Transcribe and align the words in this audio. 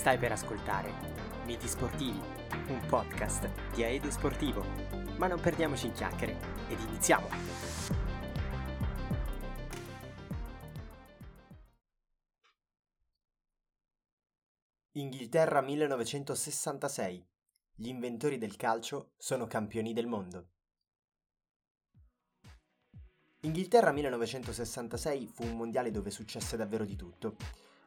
Stai 0.00 0.16
per 0.16 0.32
ascoltare 0.32 0.90
Miti 1.44 1.68
Sportivi, 1.68 2.18
un 2.68 2.80
podcast 2.86 3.74
di 3.74 3.84
Aedo 3.84 4.10
Sportivo. 4.10 4.64
Ma 5.18 5.26
non 5.26 5.38
perdiamoci 5.38 5.88
in 5.88 5.92
chiacchiere 5.92 6.38
ed 6.70 6.80
iniziamo! 6.80 7.28
Inghilterra 14.92 15.60
1966. 15.60 17.28
Gli 17.74 17.88
inventori 17.88 18.38
del 18.38 18.56
calcio 18.56 19.10
sono 19.18 19.46
campioni 19.46 19.92
del 19.92 20.06
mondo. 20.06 20.48
Inghilterra 23.40 23.92
1966 23.92 25.26
fu 25.26 25.44
un 25.44 25.58
mondiale 25.58 25.90
dove 25.90 26.10
successe 26.10 26.56
davvero 26.56 26.86
di 26.86 26.96
tutto. 26.96 27.36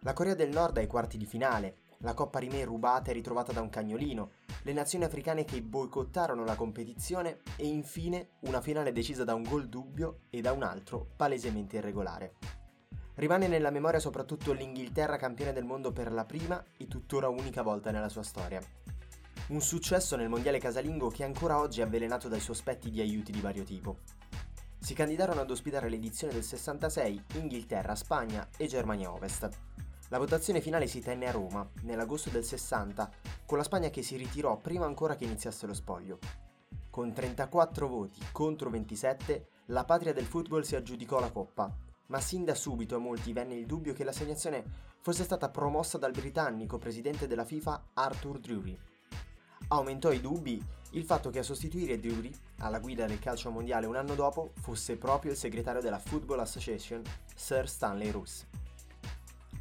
La 0.02 0.12
Corea 0.12 0.36
del 0.36 0.50
Nord 0.50 0.78
ai 0.78 0.86
quarti 0.86 1.18
di 1.18 1.26
finale, 1.26 1.83
la 2.04 2.14
Coppa 2.14 2.40
Rimè 2.40 2.66
rubata 2.66 3.10
e 3.10 3.14
ritrovata 3.14 3.52
da 3.52 3.62
un 3.62 3.70
cagnolino, 3.70 4.32
le 4.64 4.74
nazioni 4.74 5.06
africane 5.06 5.46
che 5.46 5.62
boicottarono 5.62 6.44
la 6.44 6.56
competizione 6.56 7.40
e 7.56 7.68
infine 7.68 8.32
una 8.42 8.62
finale 8.62 8.92
decisa 8.92 9.24
da 9.24 9.34
un 9.34 9.44
gol 9.44 9.68
dubbio 9.68 10.22
e 10.30 10.42
da 10.42 10.52
un 10.52 10.64
altro 10.64 11.08
palesemente 11.16 11.78
irregolare. 11.78 12.36
Rimane 13.16 13.48
nella 13.48 13.70
memoria 13.70 14.00
soprattutto 14.00 14.52
l'Inghilterra 14.52 15.18
campione 15.18 15.54
del 15.54 15.66
mondo 15.66 15.92
per 15.92 16.12
la 16.12 16.26
prima 16.26 16.62
e 16.78 16.88
tuttora 16.88 17.30
unica 17.30 17.62
volta 17.62 17.92
nella 17.92 18.10
sua 18.10 18.24
storia. 18.24 18.62
Un 19.48 19.62
successo 19.62 20.16
nel 20.16 20.30
mondiale 20.30 20.60
casalingo 20.60 21.10
che 21.10 21.24
ancora 21.24 21.60
oggi 21.60 21.80
è 21.80 21.84
avvelenato 21.84 22.28
dai 22.28 22.40
sospetti 22.40 22.90
di 22.90 23.02
aiuti 23.02 23.32
di 23.32 23.42
vario 23.42 23.64
tipo. 23.64 23.98
Si 24.78 24.94
candidarono 24.94 25.40
ad 25.40 25.52
ospitare 25.52 25.90
l'edizione 25.90 26.34
del 26.34 26.44
66 26.44 27.24
Inghilterra, 27.36 27.96
Spagna 27.96 28.46
e 28.58 28.68
Germania 28.68 29.12
Ovest. 29.12 29.50
La 30.14 30.20
votazione 30.20 30.62
finale 30.62 30.86
si 30.86 31.00
tenne 31.00 31.26
a 31.26 31.32
Roma, 31.32 31.68
nell'agosto 31.82 32.30
del 32.30 32.44
60, 32.44 33.10
con 33.48 33.58
la 33.58 33.64
Spagna 33.64 33.90
che 33.90 34.04
si 34.04 34.16
ritirò 34.16 34.58
prima 34.58 34.86
ancora 34.86 35.16
che 35.16 35.24
iniziasse 35.24 35.66
lo 35.66 35.74
spoglio. 35.74 36.20
Con 36.92 37.12
34 37.12 37.88
voti 37.88 38.22
contro 38.32 38.70
27, 38.70 39.48
la 39.70 39.86
patria 39.86 40.14
del 40.14 40.28
football 40.28 40.62
si 40.62 40.76
aggiudicò 40.76 41.20
la 41.20 41.32
coppa, 41.32 41.76
ma 42.10 42.20
sin 42.20 42.46
da 42.46 42.54
subito 42.54 42.96
a 42.96 43.00
molti 43.00 43.34
venne 43.34 43.56
il 43.56 43.66
dubbio 43.66 43.94
che 43.94 44.04
l'assegnazione 44.04 44.64
fosse 45.00 45.24
stata 45.24 45.50
promossa 45.50 45.98
dal 45.98 46.12
britannico 46.12 46.78
presidente 46.78 47.26
della 47.26 47.44
FIFA 47.44 47.86
Arthur 47.94 48.38
Drury. 48.38 48.78
Aumentò 49.70 50.12
i 50.12 50.22
dubbi 50.22 50.64
il 50.92 51.06
fatto 51.06 51.32
che 51.32 51.40
a 51.40 51.44
sostituire 51.44 52.00
Drury 52.00 52.32
alla 52.60 52.78
guida 52.78 53.08
del 53.08 53.18
calcio 53.18 53.50
mondiale 53.50 53.88
un 53.88 53.96
anno 53.96 54.14
dopo 54.14 54.52
fosse 54.62 54.96
proprio 54.96 55.32
il 55.32 55.38
segretario 55.38 55.82
della 55.82 55.98
Football 55.98 56.42
Association, 56.42 57.02
Sir 57.34 57.68
Stanley 57.68 58.12
Roos. 58.12 58.46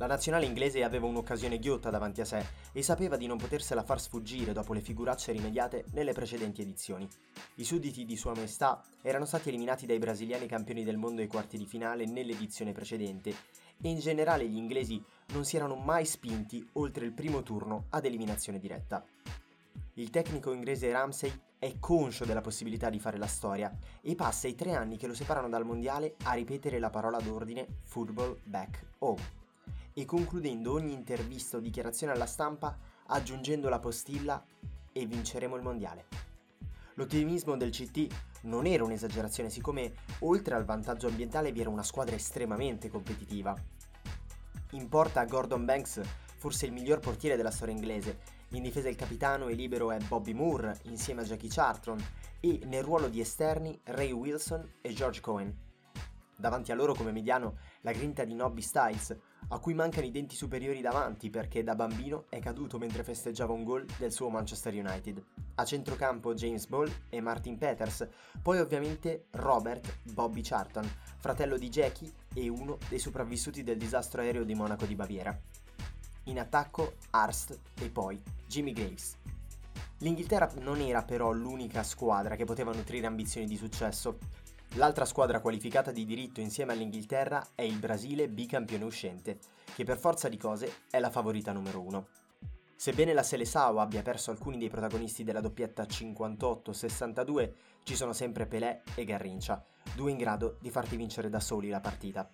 La 0.03 0.09
nazionale 0.09 0.47
inglese 0.47 0.83
aveva 0.83 1.07
un'occasione 1.07 1.61
ghiotta 1.61 1.89
davanti 1.89 2.21
a 2.21 2.25
sé 2.25 2.45
e 2.73 2.83
sapeva 2.83 3.17
di 3.17 3.29
non 3.29 3.39
potersela 3.39 3.85
far 3.85 4.01
sfuggire 4.01 4.53
dopo 4.53 4.73
le 4.73 4.81
figuracce 4.81 5.31
rimediate 5.31 5.85
nelle 5.93 6.13
precedenti 6.13 6.61
edizioni. 6.61 7.09
I 7.55 7.65
sudditi 7.65 8.05
di 8.05 8.17
Sua 8.17 8.35
Maestà 8.35 8.83
erano 9.01 9.27
stati 9.27 9.51
eliminati 9.51 9.87
dai 9.87 10.01
brasiliani 10.01 10.49
campioni 10.49 10.83
del 10.83 10.97
mondo 10.97 11.21
ai 11.21 11.29
quarti 11.29 11.57
di 11.57 11.67
finale 11.67 12.05
nell'edizione 12.05 12.73
precedente 12.73 13.31
e 13.31 13.89
in 13.89 14.01
generale 14.01 14.45
gli 14.49 14.57
inglesi 14.57 15.01
non 15.35 15.45
si 15.45 15.55
erano 15.55 15.77
mai 15.77 16.05
spinti 16.05 16.69
oltre 16.73 17.05
il 17.05 17.13
primo 17.13 17.45
turno 17.45 17.85
ad 17.91 18.05
eliminazione 18.05 18.59
diretta. 18.59 19.05
Il 19.95 20.11
tecnico 20.11 20.53
inglese 20.53 20.91
Ramsey 20.91 21.33
è 21.61 21.79
conscio 21.79 22.25
della 22.25 22.41
possibilità 22.41 22.91
di 22.91 22.99
fare 22.99 23.19
la 23.19 23.29
storia 23.29 23.73
e 24.01 24.17
passa 24.17 24.49
i 24.49 24.57
tre 24.57 24.75
anni 24.75 24.97
che 24.97 25.07
lo 25.07 25.15
separano 25.15 25.49
dal 25.49 25.65
mondiale 25.65 26.17
a 26.25 26.33
ripetere 26.33 26.81
la 26.81 26.91
parola 26.91 27.21
d'ordine 27.21 27.69
football 27.85 28.37
back 28.43 28.85
home 28.99 29.42
e 29.95 30.05
concludendo 30.05 30.73
ogni 30.73 30.93
intervista 30.93 31.57
o 31.57 31.61
dichiarazione 31.61 32.13
alla 32.13 32.27
stampa 32.27 32.79
aggiungendo 33.07 33.69
la 33.69 33.79
postilla 33.79 34.45
e 34.93 35.07
vinceremo 35.07 35.57
il 35.57 35.63
mondiale. 35.63 36.07
L'ottimismo 36.95 37.57
del 37.57 37.71
CT 37.71 38.41
non 38.43 38.67
era 38.67 38.85
un'esagerazione, 38.85 39.51
siccome 39.51 39.95
oltre 40.21 40.55
al 40.55 40.65
vantaggio 40.65 41.09
ambientale 41.09 41.53
vi 41.53 41.61
era 41.61 41.71
una 41.71 41.83
squadra 41.83 42.15
estremamente 42.15 42.91
competitiva. 42.91 43.55
In 44.73 44.89
porta 44.89 45.25
Gordon 45.25 45.65
Banks, 45.65 46.01
forse 46.37 46.67
il 46.67 46.73
miglior 46.73 46.99
portiere 46.99 47.37
della 47.37 47.51
storia 47.51 47.75
inglese, 47.75 48.41
in 48.51 48.63
difesa 48.63 48.89
il 48.89 48.97
capitano 48.97 49.49
e 49.49 49.55
libero 49.55 49.91
è 49.91 49.99
Bobby 49.99 50.35
Moore 50.35 50.79
insieme 50.85 51.23
a 51.23 51.25
Jackie 51.25 51.49
Charlton 51.49 51.99
e 52.41 52.61
nel 52.65 52.83
ruolo 52.83 53.09
di 53.09 53.21
esterni 53.21 53.79
Ray 53.85 54.13
Wilson 54.13 54.75
e 54.83 54.93
George 54.93 55.21
Cohen. 55.21 55.57
Davanti 56.37 56.73
a 56.73 56.75
loro 56.75 56.93
come 56.95 57.13
mediano 57.13 57.57
la 57.83 57.93
grinta 57.93 58.25
di 58.25 58.35
Nobby 58.35 58.61
Styles, 58.61 59.17
a 59.49 59.59
cui 59.59 59.75
mancano 59.75 60.07
i 60.07 60.11
denti 60.11 60.35
superiori 60.35 60.81
davanti 60.81 61.31
perché 61.31 61.63
da 61.63 61.75
bambino 61.75 62.25
è 62.29 62.39
caduto 62.39 62.79
mentre 62.79 63.05
festeggiava 63.05 63.53
un 63.53 63.65
gol 63.65 63.85
del 63.99 64.13
suo 64.13 64.29
Manchester 64.29 64.75
United. 64.75 65.23
A 65.57 65.65
centrocampo 65.65 66.35
James 66.35 66.67
Ball 66.67 66.91
e 67.09 67.21
Martin 67.21 67.59
Peters, 67.59 68.09
poi 68.41 68.59
ovviamente 68.59 69.27
Robert 69.33 69.97
Bobby 70.13 70.41
Charlton, 70.43 70.91
fratello 71.19 71.59
di 71.59 71.69
Jackie 71.69 72.13
e 72.35 72.49
uno 72.49 72.79
dei 72.89 72.99
sopravvissuti 72.99 73.63
del 73.63 73.79
disastro 73.79 74.23
aereo 74.23 74.45
di 74.45 74.55
Monaco 74.55 74.87
di 74.87 74.95
Baviera. 74.95 75.39
In 76.25 76.39
attacco 76.39 76.95
Arst 77.11 77.59
e 77.81 77.91
poi 77.91 78.21
Jimmy 78.47 78.73
Graves. 78.73 79.17
L'Inghilterra 79.99 80.51
non 80.61 80.81
era 80.81 81.03
però 81.03 81.31
l'unica 81.31 81.83
squadra 81.85 82.35
che 82.35 82.45
poteva 82.45 82.73
nutrire 82.73 83.07
ambizioni 83.07 83.47
di 83.47 83.57
successo. 83.57 84.19
L'altra 84.77 85.05
squadra 85.05 85.41
qualificata 85.41 85.91
di 85.91 86.07
diritto 86.07 86.41
insieme 86.41 86.73
all'Inghilterra 86.73 87.49
è 87.55 87.61
il 87.61 87.79
Brasile 87.79 88.27
bicampione 88.27 88.85
uscente, 88.85 89.39
che 89.75 89.85
per 89.85 89.99
forza 89.99 90.31
di 90.31 90.39
cose 90.39 90.85
è 90.89 90.99
la 90.99 91.11
favorita 91.11 91.53
numero 91.53 91.83
uno. 91.83 92.07
Sebbene 92.75 93.13
la 93.13 93.23
Seleção 93.23 93.79
abbia 93.79 94.01
perso 94.01 94.31
alcuni 94.31 94.57
dei 94.57 94.71
protagonisti 94.71 95.25
della 95.25 95.43
doppietta 95.43 95.83
58-62, 95.83 97.53
ci 97.83 97.95
sono 97.95 98.15
sempre 98.15 98.47
Pelé 98.47 98.81
e 98.95 99.05
Garrincia, 99.05 99.63
due 99.95 100.11
in 100.11 100.17
grado 100.17 100.57
di 100.59 100.71
farti 100.71 100.97
vincere 100.97 101.29
da 101.29 101.39
soli 101.39 101.69
la 101.69 101.81
partita. 101.81 102.31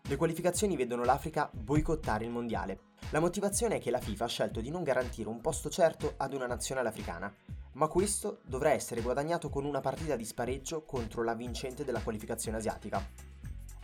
Le 0.00 0.16
qualificazioni 0.16 0.76
vedono 0.76 1.02
l'Africa 1.02 1.50
boicottare 1.52 2.24
il 2.24 2.30
mondiale. 2.30 2.78
La 3.10 3.20
motivazione 3.20 3.76
è 3.76 3.80
che 3.80 3.90
la 3.90 4.00
FIFA 4.00 4.24
ha 4.26 4.28
scelto 4.28 4.60
di 4.60 4.70
non 4.70 4.84
garantire 4.84 5.28
un 5.28 5.40
posto 5.40 5.68
certo 5.70 6.14
ad 6.18 6.34
una 6.34 6.46
nazionale 6.46 6.88
africana, 6.88 7.34
ma 7.74 7.88
questo 7.88 8.40
dovrà 8.44 8.72
essere 8.72 9.00
guadagnato 9.00 9.48
con 9.48 9.64
una 9.64 9.80
partita 9.80 10.16
di 10.16 10.24
spareggio 10.24 10.84
contro 10.84 11.22
la 11.22 11.34
vincente 11.34 11.84
della 11.84 12.02
qualificazione 12.02 12.58
asiatica. 12.58 13.02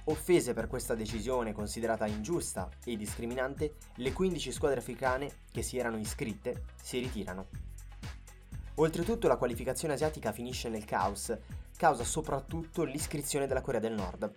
Offese 0.04 0.54
per 0.54 0.66
questa 0.66 0.94
decisione 0.94 1.52
considerata 1.52 2.06
ingiusta 2.06 2.68
e 2.84 2.96
discriminante, 2.96 3.76
le 3.96 4.12
15 4.12 4.52
squadre 4.52 4.80
africane 4.80 5.42
che 5.52 5.62
si 5.62 5.78
erano 5.78 5.98
iscritte 5.98 6.64
si 6.82 6.98
ritirano. 6.98 7.48
Oltretutto 8.76 9.28
la 9.28 9.36
qualificazione 9.36 9.94
asiatica 9.94 10.32
finisce 10.32 10.68
nel 10.68 10.84
caos, 10.84 11.36
causa 11.76 12.04
soprattutto 12.04 12.84
l'iscrizione 12.84 13.46
della 13.46 13.60
Corea 13.60 13.80
del 13.80 13.92
Nord. 13.92 14.32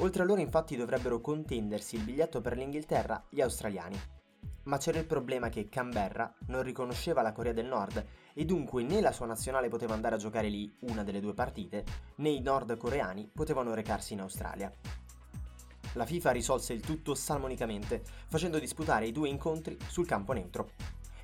Oltre 0.00 0.22
a 0.22 0.26
loro 0.26 0.40
infatti 0.40 0.76
dovrebbero 0.76 1.20
contendersi 1.20 1.96
il 1.96 2.02
biglietto 2.02 2.40
per 2.40 2.56
l'Inghilterra 2.56 3.24
gli 3.28 3.40
australiani. 3.40 4.19
Ma 4.64 4.76
c'era 4.76 4.98
il 4.98 5.06
problema 5.06 5.48
che 5.48 5.68
Canberra 5.68 6.32
non 6.46 6.62
riconosceva 6.62 7.22
la 7.22 7.32
Corea 7.32 7.52
del 7.52 7.66
Nord 7.66 8.04
e 8.34 8.44
dunque 8.44 8.82
né 8.82 9.00
la 9.00 9.12
sua 9.12 9.26
nazionale 9.26 9.68
poteva 9.68 9.94
andare 9.94 10.16
a 10.16 10.18
giocare 10.18 10.48
lì 10.48 10.72
una 10.80 11.02
delle 11.02 11.20
due 11.20 11.34
partite, 11.34 11.84
né 12.16 12.28
i 12.28 12.40
nordcoreani 12.40 13.30
potevano 13.34 13.74
recarsi 13.74 14.12
in 14.12 14.20
Australia. 14.20 14.72
La 15.94 16.06
FIFA 16.06 16.30
risolse 16.30 16.72
il 16.72 16.82
tutto 16.82 17.14
salmonicamente, 17.14 18.02
facendo 18.28 18.58
disputare 18.58 19.06
i 19.06 19.12
due 19.12 19.28
incontri 19.28 19.76
sul 19.88 20.06
campo 20.06 20.32
neutro. 20.32 20.70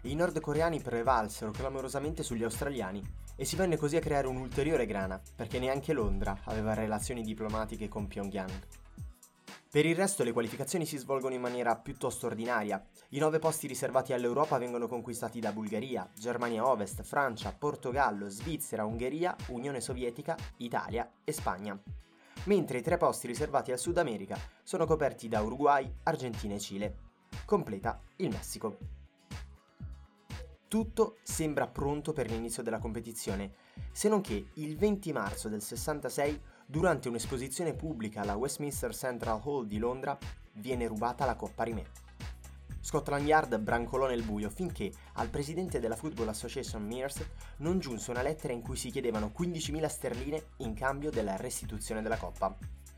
I 0.02 0.14
nordcoreani 0.14 0.80
prevalsero 0.80 1.50
clamorosamente 1.50 2.22
sugli 2.22 2.42
australiani 2.42 3.02
e 3.36 3.44
si 3.44 3.54
venne 3.54 3.76
così 3.76 3.96
a 3.96 4.00
creare 4.00 4.26
un'ulteriore 4.26 4.86
grana, 4.86 5.20
perché 5.36 5.58
neanche 5.58 5.92
Londra 5.92 6.38
aveva 6.44 6.74
relazioni 6.74 7.22
diplomatiche 7.22 7.88
con 7.88 8.08
Pyongyang. 8.08 8.85
Per 9.76 9.84
il 9.84 9.94
resto 9.94 10.24
le 10.24 10.32
qualificazioni 10.32 10.86
si 10.86 10.96
svolgono 10.96 11.34
in 11.34 11.40
maniera 11.42 11.76
piuttosto 11.76 12.24
ordinaria. 12.24 12.82
I 13.10 13.18
nove 13.18 13.38
posti 13.38 13.66
riservati 13.66 14.14
all'Europa 14.14 14.56
vengono 14.56 14.88
conquistati 14.88 15.38
da 15.38 15.52
Bulgaria, 15.52 16.10
Germania 16.18 16.66
Ovest, 16.66 17.02
Francia, 17.02 17.52
Portogallo, 17.52 18.26
Svizzera, 18.30 18.86
Ungheria, 18.86 19.36
Unione 19.48 19.82
Sovietica, 19.82 20.34
Italia 20.56 21.06
e 21.22 21.30
Spagna. 21.30 21.78
Mentre 22.44 22.78
i 22.78 22.82
tre 22.82 22.96
posti 22.96 23.26
riservati 23.26 23.70
al 23.70 23.78
Sud 23.78 23.98
America 23.98 24.38
sono 24.62 24.86
coperti 24.86 25.28
da 25.28 25.42
Uruguay, 25.42 25.92
Argentina 26.04 26.54
e 26.54 26.58
Cile. 26.58 26.96
Completa 27.44 28.00
il 28.16 28.30
Messico. 28.30 28.78
Tutto 30.68 31.18
sembra 31.22 31.66
pronto 31.66 32.14
per 32.14 32.30
l'inizio 32.30 32.62
della 32.62 32.78
competizione, 32.78 33.52
se 33.92 34.08
non 34.08 34.22
che 34.22 34.46
il 34.54 34.78
20 34.78 35.12
marzo 35.12 35.50
del 35.50 35.60
66 35.60 36.40
durante 36.66 37.08
un'esposizione 37.08 37.74
pubblica 37.74 38.20
alla 38.20 38.36
Westminster 38.36 38.94
Central 38.94 39.40
Hall 39.44 39.66
di 39.66 39.78
Londra, 39.78 40.18
viene 40.54 40.86
rubata 40.86 41.24
la 41.24 41.36
Coppa 41.36 41.62
Rimè. 41.62 41.84
Scotland 42.80 43.26
Yard 43.26 43.58
brancolò 43.58 44.06
nel 44.06 44.22
buio 44.22 44.50
finché 44.50 44.92
al 45.14 45.28
presidente 45.28 45.80
della 45.80 45.96
Football 45.96 46.28
Association 46.28 46.84
Mears 46.84 47.24
non 47.58 47.78
giunse 47.78 48.10
una 48.10 48.22
lettera 48.22 48.52
in 48.52 48.62
cui 48.62 48.76
si 48.76 48.90
chiedevano 48.90 49.32
15.000 49.36 49.86
sterline 49.86 50.42
in 50.58 50.74
cambio 50.74 51.10
della 51.10 51.36
restituzione 51.36 52.02
della 52.02 52.16
Coppa. 52.16 52.56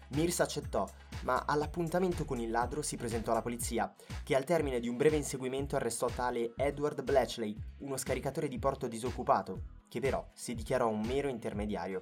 Mears 0.08 0.40
accettò, 0.40 0.86
ma 1.22 1.44
all'appuntamento 1.46 2.24
con 2.24 2.38
il 2.38 2.50
ladro 2.50 2.80
si 2.80 2.96
presentò 2.96 3.32
alla 3.32 3.42
polizia, 3.42 3.94
che 4.22 4.34
al 4.34 4.44
termine 4.44 4.80
di 4.80 4.88
un 4.88 4.96
breve 4.96 5.16
inseguimento 5.16 5.76
arrestò 5.76 6.06
tale 6.06 6.52
Edward 6.56 7.02
Bletchley, 7.02 7.56
uno 7.78 7.96
scaricatore 7.96 8.48
di 8.48 8.58
porto 8.58 8.88
disoccupato, 8.88 9.62
che 9.88 10.00
però 10.00 10.26
si 10.32 10.54
dichiarò 10.54 10.88
un 10.88 11.00
mero 11.00 11.28
intermediario. 11.28 12.00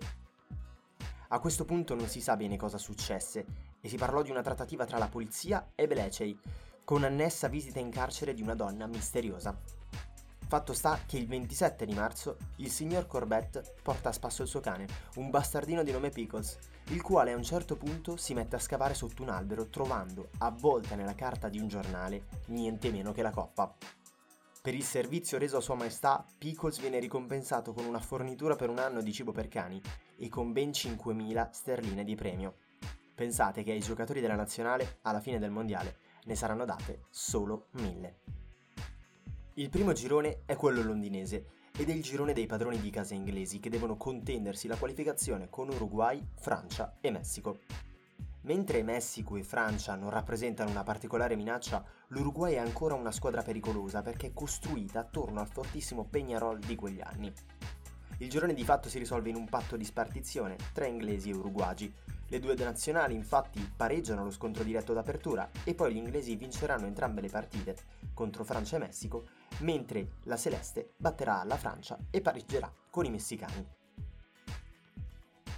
A 1.28 1.40
questo 1.40 1.64
punto 1.64 1.96
non 1.96 2.06
si 2.06 2.20
sa 2.20 2.36
bene 2.36 2.56
cosa 2.56 2.78
successe 2.78 3.44
e 3.80 3.88
si 3.88 3.96
parlò 3.96 4.22
di 4.22 4.30
una 4.30 4.42
trattativa 4.42 4.84
tra 4.84 4.98
la 4.98 5.08
polizia 5.08 5.72
e 5.74 5.88
Blecey, 5.88 6.38
con 6.84 7.02
annessa 7.02 7.48
visita 7.48 7.80
in 7.80 7.90
carcere 7.90 8.32
di 8.32 8.42
una 8.42 8.54
donna 8.54 8.86
misteriosa. 8.86 9.58
Fatto 10.46 10.72
sta 10.72 11.00
che 11.04 11.16
il 11.16 11.26
27 11.26 11.84
di 11.84 11.94
marzo 11.94 12.36
il 12.58 12.70
signor 12.70 13.08
Corbett 13.08 13.74
porta 13.82 14.10
a 14.10 14.12
spasso 14.12 14.42
il 14.42 14.48
suo 14.48 14.60
cane, 14.60 14.86
un 15.16 15.28
bastardino 15.30 15.82
di 15.82 15.90
nome 15.90 16.10
Pickles, 16.10 16.58
il 16.90 17.02
quale 17.02 17.32
a 17.32 17.36
un 17.36 17.42
certo 17.42 17.74
punto 17.74 18.16
si 18.16 18.32
mette 18.32 18.54
a 18.54 18.60
scavare 18.60 18.94
sotto 18.94 19.24
un 19.24 19.30
albero 19.30 19.66
trovando, 19.66 20.28
avvolta 20.38 20.94
nella 20.94 21.16
carta 21.16 21.48
di 21.48 21.58
un 21.58 21.66
giornale, 21.66 22.26
niente 22.46 22.92
meno 22.92 23.10
che 23.10 23.22
la 23.22 23.32
coppa. 23.32 23.74
Per 24.62 24.74
il 24.74 24.84
servizio 24.84 25.38
reso 25.38 25.56
a 25.56 25.60
Sua 25.60 25.74
Maestà, 25.74 26.24
Pickles 26.38 26.78
viene 26.78 27.00
ricompensato 27.00 27.72
con 27.72 27.84
una 27.84 28.00
fornitura 28.00 28.54
per 28.54 28.68
un 28.68 28.78
anno 28.78 29.02
di 29.02 29.12
cibo 29.12 29.32
per 29.32 29.48
cani 29.48 29.82
e 30.18 30.28
con 30.28 30.52
ben 30.52 30.70
5.000 30.70 31.50
sterline 31.50 32.04
di 32.04 32.14
premio. 32.14 32.56
Pensate 33.14 33.62
che 33.62 33.72
ai 33.72 33.80
giocatori 33.80 34.20
della 34.20 34.34
nazionale, 34.34 34.98
alla 35.02 35.20
fine 35.20 35.38
del 35.38 35.50
mondiale, 35.50 35.96
ne 36.24 36.34
saranno 36.34 36.64
date 36.64 37.04
solo 37.10 37.68
1.000. 37.76 38.12
Il 39.54 39.70
primo 39.70 39.92
girone 39.92 40.42
è 40.44 40.54
quello 40.54 40.82
londinese 40.82 41.46
ed 41.78 41.88
è 41.88 41.92
il 41.92 42.02
girone 42.02 42.32
dei 42.32 42.46
padroni 42.46 42.78
di 42.78 42.90
casa 42.90 43.14
inglesi 43.14 43.58
che 43.58 43.70
devono 43.70 43.96
contendersi 43.96 44.68
la 44.68 44.76
qualificazione 44.76 45.48
con 45.48 45.68
Uruguay, 45.68 46.22
Francia 46.34 46.96
e 47.00 47.10
Messico. 47.10 47.60
Mentre 48.42 48.82
Messico 48.82 49.36
e 49.36 49.42
Francia 49.42 49.94
non 49.94 50.10
rappresentano 50.10 50.70
una 50.70 50.82
particolare 50.82 51.36
minaccia, 51.36 51.84
l'Uruguay 52.08 52.54
è 52.54 52.58
ancora 52.58 52.94
una 52.94 53.10
squadra 53.10 53.42
pericolosa 53.42 54.02
perché 54.02 54.28
è 54.28 54.32
costruita 54.32 55.00
attorno 55.00 55.40
al 55.40 55.48
fortissimo 55.48 56.06
Peñarol 56.10 56.58
di 56.58 56.76
quegli 56.76 57.00
anni. 57.00 57.32
Il 58.18 58.30
girone 58.30 58.54
di 58.54 58.64
fatto 58.64 58.88
si 58.88 58.98
risolve 58.98 59.28
in 59.28 59.36
un 59.36 59.46
patto 59.46 59.76
di 59.76 59.84
spartizione 59.84 60.56
tra 60.72 60.86
inglesi 60.86 61.28
e 61.28 61.34
uruguagi, 61.34 61.92
le 62.28 62.40
due 62.40 62.54
nazionali 62.56 63.14
infatti 63.14 63.60
pareggiano 63.76 64.24
lo 64.24 64.30
scontro 64.30 64.64
diretto 64.64 64.92
d'apertura 64.92 65.48
e 65.64 65.74
poi 65.74 65.92
gli 65.92 65.98
inglesi 65.98 66.34
vinceranno 66.34 66.86
entrambe 66.86 67.20
le 67.20 67.28
partite 67.28 67.76
contro 68.14 68.42
Francia 68.42 68.76
e 68.76 68.78
Messico, 68.80 69.26
mentre 69.58 70.12
la 70.24 70.36
Celeste 70.36 70.94
batterà 70.96 71.44
la 71.44 71.56
Francia 71.56 71.98
e 72.10 72.22
pareggerà 72.22 72.72
con 72.90 73.04
i 73.04 73.10
messicani. 73.10 73.74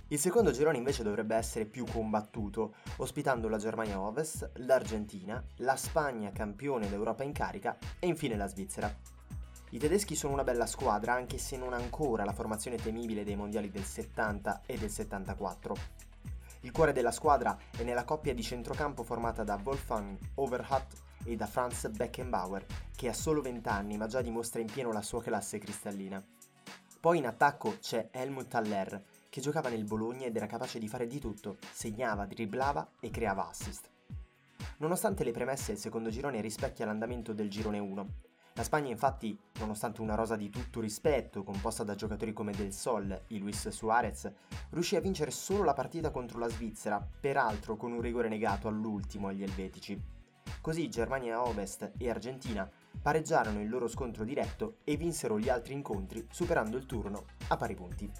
Il 0.08 0.18
secondo 0.18 0.50
girone 0.50 0.78
invece 0.78 1.02
dovrebbe 1.02 1.36
essere 1.36 1.64
più 1.64 1.84
combattuto, 1.84 2.74
ospitando 2.96 3.48
la 3.48 3.58
Germania 3.58 4.00
Ovest, 4.00 4.50
l'Argentina, 4.56 5.42
la 5.58 5.76
Spagna 5.76 6.32
campione 6.32 6.88
d'Europa 6.88 7.22
in 7.22 7.32
carica 7.32 7.78
e 7.98 8.06
infine 8.06 8.36
la 8.36 8.46
Svizzera. 8.46 8.92
I 9.70 9.78
tedeschi 9.78 10.14
sono 10.14 10.32
una 10.32 10.44
bella 10.44 10.64
squadra 10.64 11.12
anche 11.12 11.36
se 11.36 11.58
non 11.58 11.74
ancora 11.74 12.24
la 12.24 12.32
formazione 12.32 12.76
temibile 12.76 13.22
dei 13.22 13.36
mondiali 13.36 13.70
del 13.70 13.84
70 13.84 14.62
e 14.64 14.78
del 14.78 14.90
74. 14.90 15.76
Il 16.60 16.72
cuore 16.72 16.94
della 16.94 17.10
squadra 17.10 17.54
è 17.76 17.82
nella 17.82 18.04
coppia 18.04 18.32
di 18.32 18.42
centrocampo 18.42 19.02
formata 19.02 19.44
da 19.44 19.60
Wolfgang 19.62 20.16
Overhatt 20.36 21.02
e 21.24 21.36
da 21.36 21.46
Franz 21.46 21.86
Beckenbauer, 21.88 22.64
che 22.96 23.10
ha 23.10 23.12
solo 23.12 23.42
20 23.42 23.68
anni 23.68 23.98
ma 23.98 24.06
già 24.06 24.22
dimostra 24.22 24.62
in 24.62 24.72
pieno 24.72 24.90
la 24.90 25.02
sua 25.02 25.22
classe 25.22 25.58
cristallina. 25.58 26.24
Poi 26.98 27.18
in 27.18 27.26
attacco 27.26 27.76
c'è 27.78 28.08
Helmut 28.10 28.54
Haller, 28.54 29.04
che 29.28 29.42
giocava 29.42 29.68
nel 29.68 29.84
Bologna 29.84 30.24
ed 30.24 30.34
era 30.34 30.46
capace 30.46 30.78
di 30.78 30.88
fare 30.88 31.06
di 31.06 31.20
tutto, 31.20 31.58
segnava, 31.72 32.24
dribblava 32.24 32.92
e 33.00 33.10
creava 33.10 33.46
assist. 33.46 33.90
Nonostante 34.78 35.24
le 35.24 35.32
premesse, 35.32 35.72
il 35.72 35.78
secondo 35.78 36.08
girone 36.08 36.40
rispecchia 36.40 36.86
l'andamento 36.86 37.34
del 37.34 37.50
girone 37.50 37.78
1, 37.78 38.08
la 38.58 38.64
Spagna 38.64 38.90
infatti, 38.90 39.38
nonostante 39.60 40.00
una 40.00 40.16
rosa 40.16 40.34
di 40.34 40.50
tutto 40.50 40.80
rispetto, 40.80 41.44
composta 41.44 41.84
da 41.84 41.94
giocatori 41.94 42.32
come 42.32 42.50
Del 42.50 42.72
Sol 42.72 43.08
e 43.28 43.38
Luis 43.38 43.68
Suarez, 43.68 44.28
riuscì 44.70 44.96
a 44.96 45.00
vincere 45.00 45.30
solo 45.30 45.62
la 45.62 45.74
partita 45.74 46.10
contro 46.10 46.40
la 46.40 46.48
Svizzera, 46.48 47.00
peraltro 47.20 47.76
con 47.76 47.92
un 47.92 48.00
rigore 48.00 48.28
negato 48.28 48.66
all'ultimo 48.66 49.28
agli 49.28 49.44
elvetici. 49.44 49.96
Così 50.60 50.88
Germania 50.88 51.40
Ovest 51.46 51.92
e 51.98 52.10
Argentina 52.10 52.68
pareggiarono 53.00 53.60
il 53.60 53.68
loro 53.68 53.86
scontro 53.86 54.24
diretto 54.24 54.78
e 54.82 54.96
vinsero 54.96 55.38
gli 55.38 55.48
altri 55.48 55.74
incontri 55.74 56.26
superando 56.28 56.76
il 56.76 56.84
turno 56.84 57.26
a 57.46 57.56
pari 57.56 57.76
punti. 57.76 58.10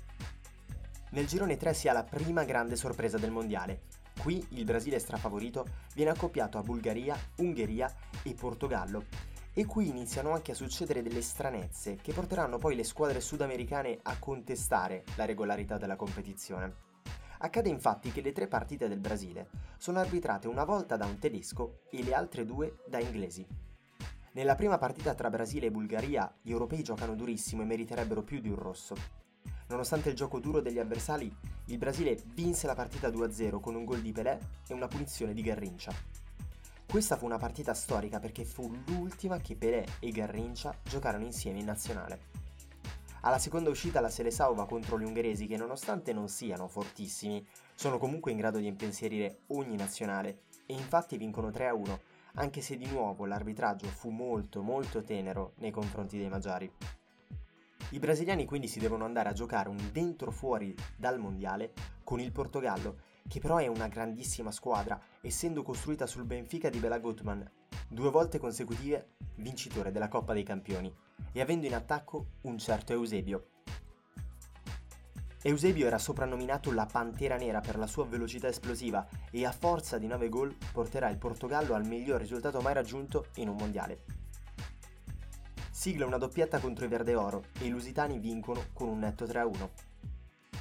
Nel 1.10 1.26
girone 1.26 1.56
3 1.56 1.74
si 1.74 1.88
ha 1.88 1.92
la 1.92 2.04
prima 2.04 2.44
grande 2.44 2.76
sorpresa 2.76 3.18
del 3.18 3.32
mondiale. 3.32 3.86
Qui 4.22 4.46
il 4.50 4.64
Brasile 4.64 5.00
strafavorito 5.00 5.66
viene 5.96 6.12
accoppiato 6.12 6.58
a 6.58 6.62
Bulgaria, 6.62 7.18
Ungheria 7.38 7.92
e 8.22 8.34
Portogallo 8.34 9.27
e 9.52 9.66
qui 9.66 9.88
iniziano 9.88 10.32
anche 10.32 10.52
a 10.52 10.54
succedere 10.54 11.02
delle 11.02 11.22
stranezze 11.22 11.96
che 11.96 12.12
porteranno 12.12 12.58
poi 12.58 12.76
le 12.76 12.84
squadre 12.84 13.20
sudamericane 13.20 13.98
a 14.02 14.18
contestare 14.18 15.04
la 15.16 15.24
regolarità 15.24 15.78
della 15.78 15.96
competizione. 15.96 16.86
Accade 17.38 17.68
infatti 17.68 18.10
che 18.10 18.20
le 18.20 18.32
tre 18.32 18.48
partite 18.48 18.88
del 18.88 18.98
Brasile 18.98 19.48
sono 19.78 20.00
arbitrate 20.00 20.48
una 20.48 20.64
volta 20.64 20.96
da 20.96 21.06
un 21.06 21.18
tedesco 21.18 21.80
e 21.90 22.02
le 22.02 22.14
altre 22.14 22.44
due 22.44 22.78
da 22.86 22.98
inglesi. 22.98 23.46
Nella 24.32 24.54
prima 24.54 24.78
partita 24.78 25.14
tra 25.14 25.30
Brasile 25.30 25.66
e 25.66 25.70
Bulgaria 25.70 26.32
gli 26.42 26.50
europei 26.50 26.82
giocano 26.82 27.14
durissimo 27.14 27.62
e 27.62 27.66
meriterebbero 27.66 28.22
più 28.22 28.40
di 28.40 28.48
un 28.48 28.56
rosso. 28.56 28.94
Nonostante 29.68 30.08
il 30.08 30.14
gioco 30.14 30.40
duro 30.40 30.60
degli 30.60 30.78
avversari, 30.78 31.34
il 31.66 31.78
Brasile 31.78 32.18
vinse 32.34 32.66
la 32.66 32.74
partita 32.74 33.08
2-0 33.08 33.60
con 33.60 33.74
un 33.74 33.84
gol 33.84 34.00
di 34.00 34.12
Pelé 34.12 34.38
e 34.66 34.74
una 34.74 34.88
punizione 34.88 35.34
di 35.34 35.42
Garrincia. 35.42 35.92
Questa 36.90 37.18
fu 37.18 37.26
una 37.26 37.36
partita 37.36 37.74
storica 37.74 38.18
perché 38.18 38.46
fu 38.46 38.74
l'ultima 38.86 39.36
che 39.36 39.56
Pelé 39.56 39.84
e 40.00 40.10
Garrincia 40.10 40.74
giocarono 40.84 41.22
insieme 41.22 41.58
in 41.58 41.66
nazionale. 41.66 42.18
Alla 43.20 43.38
seconda 43.38 43.68
uscita 43.68 44.00
la 44.00 44.08
Seleção 44.08 44.54
va 44.54 44.64
contro 44.64 44.98
gli 44.98 45.04
ungheresi 45.04 45.46
che 45.46 45.58
nonostante 45.58 46.14
non 46.14 46.28
siano 46.28 46.66
fortissimi, 46.66 47.46
sono 47.74 47.98
comunque 47.98 48.30
in 48.30 48.38
grado 48.38 48.56
di 48.56 48.66
impensierire 48.66 49.40
ogni 49.48 49.76
nazionale 49.76 50.44
e 50.64 50.72
infatti 50.72 51.18
vincono 51.18 51.50
3-1, 51.50 51.98
anche 52.36 52.62
se 52.62 52.78
di 52.78 52.86
nuovo 52.86 53.26
l'arbitraggio 53.26 53.88
fu 53.88 54.08
molto 54.08 54.62
molto 54.62 55.04
tenero 55.04 55.52
nei 55.56 55.70
confronti 55.70 56.16
dei 56.16 56.30
magiari. 56.30 56.72
I 57.90 57.98
brasiliani 57.98 58.46
quindi 58.46 58.66
si 58.66 58.78
devono 58.78 59.04
andare 59.04 59.28
a 59.28 59.34
giocare 59.34 59.68
un 59.68 59.90
dentro 59.92 60.30
fuori 60.30 60.74
dal 60.96 61.18
mondiale 61.18 61.74
con 62.02 62.18
il 62.18 62.32
Portogallo 62.32 63.07
che 63.28 63.38
però 63.40 63.58
è 63.58 63.66
una 63.66 63.88
grandissima 63.88 64.50
squadra, 64.50 64.98
essendo 65.20 65.62
costruita 65.62 66.06
sul 66.06 66.24
Benfica 66.24 66.70
di 66.70 66.78
Bela 66.78 66.98
Gutmann, 66.98 67.42
due 67.88 68.10
volte 68.10 68.38
consecutive 68.38 69.16
vincitore 69.36 69.92
della 69.92 70.08
Coppa 70.08 70.32
dei 70.32 70.42
Campioni, 70.42 70.92
e 71.32 71.40
avendo 71.40 71.66
in 71.66 71.74
attacco 71.74 72.26
un 72.42 72.58
certo 72.58 72.92
Eusebio. 72.92 73.50
Eusebio 75.42 75.86
era 75.86 75.98
soprannominato 75.98 76.72
la 76.72 76.86
Pantera 76.86 77.36
Nera 77.36 77.60
per 77.60 77.78
la 77.78 77.86
sua 77.86 78.04
velocità 78.04 78.48
esplosiva 78.48 79.06
e 79.30 79.46
a 79.46 79.52
forza 79.52 79.96
di 79.96 80.08
9 80.08 80.28
gol 80.28 80.56
porterà 80.72 81.08
il 81.10 81.18
Portogallo 81.18 81.74
al 81.74 81.86
miglior 81.86 82.18
risultato 82.18 82.60
mai 82.60 82.74
raggiunto 82.74 83.26
in 83.36 83.48
un 83.48 83.56
mondiale. 83.56 84.04
Sigla 85.70 86.06
una 86.06 86.18
doppietta 86.18 86.58
contro 86.58 86.84
i 86.84 86.88
Verde 86.88 87.14
Oro 87.14 87.44
e 87.60 87.66
i 87.66 87.68
lusitani 87.68 88.18
vincono 88.18 88.64
con 88.72 88.88
un 88.88 88.98
netto 88.98 89.26
3-1. 89.26 89.70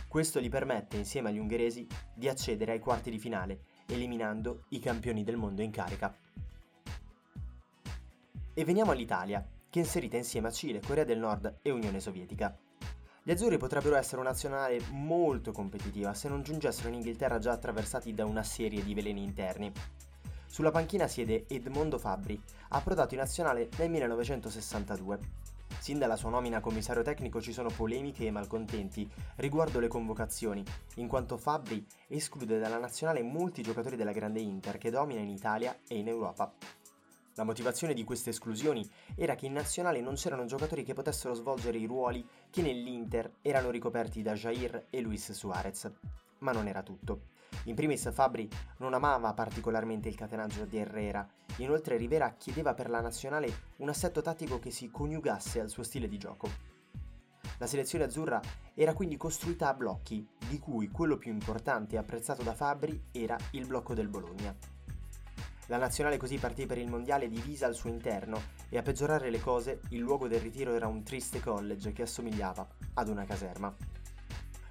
Questo 0.07 0.39
gli 0.39 0.49
permette, 0.49 0.95
insieme 0.95 1.29
agli 1.29 1.37
ungheresi, 1.37 1.85
di 2.13 2.29
accedere 2.29 2.71
ai 2.71 2.79
quarti 2.79 3.11
di 3.11 3.19
finale, 3.19 3.59
eliminando 3.87 4.63
i 4.69 4.79
campioni 4.79 5.23
del 5.23 5.35
mondo 5.35 5.61
in 5.61 5.69
carica. 5.71 6.15
E 8.53 8.63
veniamo 8.63 8.91
all'Italia, 8.91 9.45
che 9.69 9.79
è 9.79 9.83
inserita 9.83 10.15
insieme 10.15 10.47
a 10.47 10.51
Cile, 10.51 10.79
Corea 10.79 11.03
del 11.03 11.19
Nord 11.19 11.59
e 11.61 11.71
Unione 11.71 11.99
Sovietica. 11.99 12.57
Gli 13.21 13.31
azzurri 13.31 13.57
potrebbero 13.57 13.97
essere 13.97 14.21
una 14.21 14.29
nazionale 14.29 14.79
molto 14.91 15.51
competitiva 15.51 16.13
se 16.13 16.29
non 16.29 16.41
giungessero 16.41 16.87
in 16.87 16.95
Inghilterra 16.95 17.39
già 17.39 17.51
attraversati 17.51 18.13
da 18.13 18.25
una 18.25 18.43
serie 18.43 18.81
di 18.81 18.93
veleni 18.93 19.21
interni. 19.21 19.71
Sulla 20.45 20.71
panchina 20.71 21.07
siede 21.07 21.45
Edmondo 21.49 21.99
Fabri, 21.99 22.41
approdato 22.69 23.13
in 23.13 23.19
nazionale 23.19 23.67
nel 23.77 23.89
1962. 23.89 25.19
Sin 25.79 25.99
dalla 25.99 26.17
sua 26.17 26.29
nomina 26.29 26.57
a 26.57 26.61
commissario 26.61 27.01
tecnico 27.01 27.41
ci 27.41 27.53
sono 27.53 27.69
polemiche 27.69 28.25
e 28.25 28.31
malcontenti 28.31 29.09
riguardo 29.37 29.79
le 29.79 29.87
convocazioni, 29.87 30.63
in 30.95 31.07
quanto 31.07 31.37
Fabri 31.37 31.85
esclude 32.07 32.59
dalla 32.59 32.77
nazionale 32.77 33.23
molti 33.23 33.61
giocatori 33.61 33.95
della 33.95 34.11
grande 34.11 34.39
Inter 34.39 34.77
che 34.77 34.89
domina 34.89 35.21
in 35.21 35.29
Italia 35.29 35.79
e 35.87 35.97
in 35.97 36.07
Europa. 36.07 36.53
La 37.35 37.43
motivazione 37.43 37.93
di 37.93 38.03
queste 38.03 38.31
esclusioni 38.31 38.89
era 39.15 39.35
che 39.35 39.45
in 39.45 39.53
nazionale 39.53 40.01
non 40.01 40.15
c'erano 40.15 40.45
giocatori 40.45 40.83
che 40.83 40.95
potessero 40.95 41.35
svolgere 41.35 41.77
i 41.77 41.85
ruoli 41.85 42.27
che 42.49 42.63
nell'Inter 42.63 43.31
erano 43.43 43.69
ricoperti 43.69 44.23
da 44.23 44.33
Jair 44.33 44.87
e 44.89 45.01
Luis 45.01 45.31
Suarez. 45.31 45.91
Ma 46.39 46.51
non 46.51 46.67
era 46.67 46.81
tutto. 46.81 47.35
In 47.67 47.75
primis 47.75 48.09
Fabri 48.13 48.49
non 48.77 48.93
amava 48.93 49.33
particolarmente 49.33 50.07
il 50.07 50.15
catenaggio 50.15 50.63
di 50.63 50.77
Herrera, 50.77 51.27
inoltre 51.57 51.97
Rivera 51.97 52.31
chiedeva 52.37 52.73
per 52.73 52.89
la 52.89 53.01
nazionale 53.01 53.63
un 53.77 53.89
assetto 53.89 54.21
tattico 54.21 54.57
che 54.57 54.71
si 54.71 54.89
coniugasse 54.89 55.59
al 55.59 55.69
suo 55.69 55.83
stile 55.83 56.07
di 56.07 56.17
gioco. 56.17 56.49
La 57.57 57.67
selezione 57.67 58.05
azzurra 58.05 58.39
era 58.73 58.93
quindi 58.93 59.17
costruita 59.17 59.67
a 59.67 59.73
blocchi, 59.73 60.25
di 60.47 60.59
cui 60.59 60.87
quello 60.87 61.17
più 61.17 61.29
importante 61.29 61.95
e 61.95 61.97
apprezzato 61.97 62.41
da 62.41 62.53
Fabri 62.53 63.07
era 63.11 63.35
il 63.51 63.67
blocco 63.67 63.93
del 63.93 64.07
Bologna. 64.07 64.55
La 65.65 65.77
nazionale 65.77 66.15
così 66.15 66.37
partì 66.37 66.65
per 66.65 66.77
il 66.77 66.89
mondiale 66.89 67.27
divisa 67.27 67.65
al 67.65 67.75
suo 67.75 67.89
interno 67.89 68.41
e 68.69 68.77
a 68.77 68.81
peggiorare 68.81 69.29
le 69.29 69.41
cose 69.41 69.81
il 69.89 69.99
luogo 69.99 70.29
del 70.29 70.39
ritiro 70.39 70.73
era 70.73 70.87
un 70.87 71.03
triste 71.03 71.41
college 71.41 71.91
che 71.91 72.03
assomigliava 72.03 72.65
ad 72.93 73.09
una 73.09 73.25
caserma. 73.25 73.75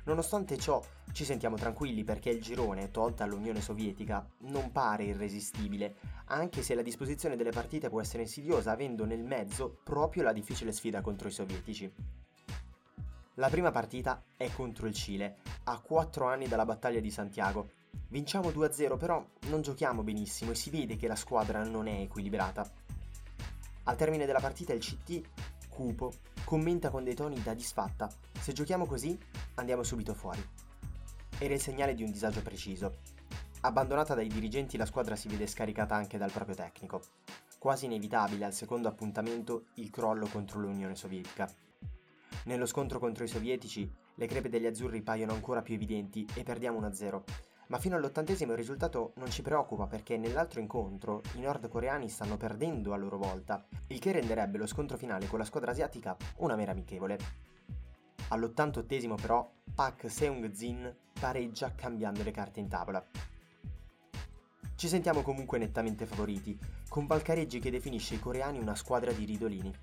Nonostante 0.06 0.56
ciò, 0.56 0.80
ci 1.10 1.24
sentiamo 1.24 1.56
tranquilli 1.56 2.04
perché 2.04 2.30
il 2.30 2.40
girone, 2.40 2.92
tolta 2.92 3.26
l'Unione 3.26 3.60
Sovietica, 3.60 4.24
non 4.42 4.70
pare 4.70 5.02
irresistibile, 5.02 5.96
anche 6.26 6.62
se 6.62 6.76
la 6.76 6.82
disposizione 6.82 7.34
delle 7.34 7.50
partite 7.50 7.88
può 7.88 8.00
essere 8.00 8.22
insidiosa 8.22 8.70
avendo 8.70 9.04
nel 9.04 9.24
mezzo 9.24 9.80
proprio 9.82 10.22
la 10.22 10.32
difficile 10.32 10.70
sfida 10.70 11.00
contro 11.00 11.26
i 11.26 11.32
sovietici. 11.32 11.92
La 13.34 13.48
prima 13.48 13.72
partita 13.72 14.22
è 14.36 14.48
contro 14.52 14.86
il 14.86 14.94
Cile, 14.94 15.38
a 15.64 15.80
4 15.80 16.26
anni 16.26 16.46
dalla 16.46 16.64
battaglia 16.64 17.00
di 17.00 17.10
Santiago. 17.10 17.70
Vinciamo 18.08 18.50
2-0 18.50 18.96
però 18.96 19.26
non 19.48 19.60
giochiamo 19.62 20.04
benissimo 20.04 20.52
e 20.52 20.54
si 20.54 20.70
vede 20.70 20.94
che 20.94 21.08
la 21.08 21.16
squadra 21.16 21.64
non 21.64 21.88
è 21.88 21.98
equilibrata. 21.98 22.64
Al 23.82 23.96
termine 23.96 24.24
della 24.24 24.40
partita 24.40 24.72
il 24.72 24.80
CT, 24.80 25.22
cupo, 25.76 26.10
commenta 26.42 26.88
con 26.88 27.04
dei 27.04 27.14
toni 27.14 27.42
da 27.42 27.52
disfatta. 27.52 28.10
Se 28.40 28.54
giochiamo 28.54 28.86
così, 28.86 29.18
andiamo 29.56 29.82
subito 29.82 30.14
fuori. 30.14 30.42
Era 31.38 31.52
il 31.52 31.60
segnale 31.60 31.94
di 31.94 32.02
un 32.02 32.10
disagio 32.10 32.40
preciso. 32.40 32.96
Abbandonata 33.60 34.14
dai 34.14 34.28
dirigenti 34.28 34.78
la 34.78 34.86
squadra 34.86 35.16
si 35.16 35.28
vede 35.28 35.46
scaricata 35.46 35.94
anche 35.94 36.16
dal 36.16 36.32
proprio 36.32 36.54
tecnico. 36.54 37.02
Quasi 37.58 37.84
inevitabile 37.84 38.46
al 38.46 38.54
secondo 38.54 38.88
appuntamento 38.88 39.66
il 39.74 39.90
crollo 39.90 40.26
contro 40.28 40.60
l'Unione 40.60 40.94
Sovietica. 40.94 41.46
Nello 42.44 42.64
scontro 42.64 42.98
contro 42.98 43.24
i 43.24 43.28
sovietici, 43.28 43.92
le 44.14 44.26
crepe 44.26 44.48
degli 44.48 44.66
azzurri 44.66 45.02
paiono 45.02 45.34
ancora 45.34 45.60
più 45.60 45.74
evidenti 45.74 46.26
e 46.32 46.42
perdiamo 46.42 46.80
1-0. 46.80 47.22
Ma 47.68 47.78
fino 47.78 47.96
all'ottantesimo 47.96 48.52
il 48.52 48.58
risultato 48.58 49.12
non 49.16 49.30
ci 49.30 49.42
preoccupa 49.42 49.86
perché 49.86 50.16
nell'altro 50.16 50.60
incontro 50.60 51.22
i 51.34 51.40
nordcoreani 51.40 52.08
stanno 52.08 52.36
perdendo 52.36 52.92
a 52.92 52.96
loro 52.96 53.18
volta, 53.18 53.66
il 53.88 53.98
che 53.98 54.12
renderebbe 54.12 54.56
lo 54.56 54.66
scontro 54.66 54.96
finale 54.96 55.26
con 55.26 55.40
la 55.40 55.44
squadra 55.44 55.72
asiatica 55.72 56.16
una 56.36 56.54
mera 56.54 56.70
amichevole. 56.70 57.18
All'88esimo 58.28 59.14
però 59.20 59.50
Pak 59.74 60.08
Seung-jin 60.08 60.94
pareggia 61.18 61.74
cambiando 61.74 62.22
le 62.22 62.30
carte 62.30 62.60
in 62.60 62.68
tavola. 62.68 63.04
Ci 64.76 64.88
sentiamo 64.88 65.22
comunque 65.22 65.58
nettamente 65.58 66.06
favoriti, 66.06 66.56
con 66.88 67.06
Valcareggi 67.06 67.58
che 67.58 67.70
definisce 67.70 68.14
i 68.14 68.20
coreani 68.20 68.58
una 68.58 68.74
squadra 68.76 69.10
di 69.10 69.24
ridolini. 69.24 69.74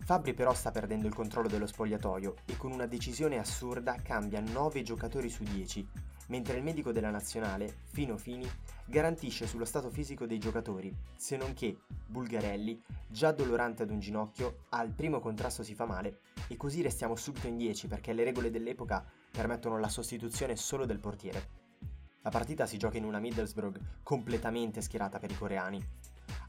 Fabri 0.00 0.34
però 0.34 0.52
sta 0.52 0.70
perdendo 0.70 1.06
il 1.06 1.14
controllo 1.14 1.48
dello 1.48 1.66
spogliatoio 1.66 2.36
e 2.46 2.56
con 2.56 2.72
una 2.72 2.86
decisione 2.86 3.38
assurda 3.38 3.96
cambia 4.02 4.40
9 4.40 4.82
giocatori 4.82 5.28
su 5.28 5.42
10, 5.44 5.86
mentre 6.28 6.56
il 6.56 6.62
medico 6.62 6.92
della 6.92 7.10
nazionale, 7.10 7.80
Fino 7.84 8.16
Fini, 8.16 8.48
garantisce 8.86 9.46
sullo 9.46 9.64
stato 9.64 9.90
fisico 9.90 10.26
dei 10.26 10.38
giocatori, 10.38 10.94
se 11.16 11.36
non 11.36 11.52
che 11.52 11.80
Bulgarelli, 12.06 12.82
già 13.06 13.32
dolorante 13.32 13.82
ad 13.82 13.90
un 13.90 14.00
ginocchio, 14.00 14.64
al 14.70 14.90
primo 14.90 15.20
contrasto 15.20 15.62
si 15.62 15.74
fa 15.74 15.84
male 15.84 16.20
e 16.48 16.56
così 16.56 16.82
restiamo 16.82 17.16
subito 17.16 17.46
in 17.46 17.56
10 17.56 17.86
perché 17.86 18.12
le 18.12 18.24
regole 18.24 18.50
dell'epoca 18.50 19.04
permettono 19.30 19.78
la 19.78 19.88
sostituzione 19.88 20.56
solo 20.56 20.86
del 20.86 21.00
portiere. 21.00 21.66
La 22.22 22.30
partita 22.30 22.66
si 22.66 22.78
gioca 22.78 22.96
in 22.96 23.04
una 23.04 23.20
Middlesbrough 23.20 23.78
completamente 24.02 24.80
schierata 24.80 25.18
per 25.18 25.30
i 25.30 25.36
coreani, 25.36 25.84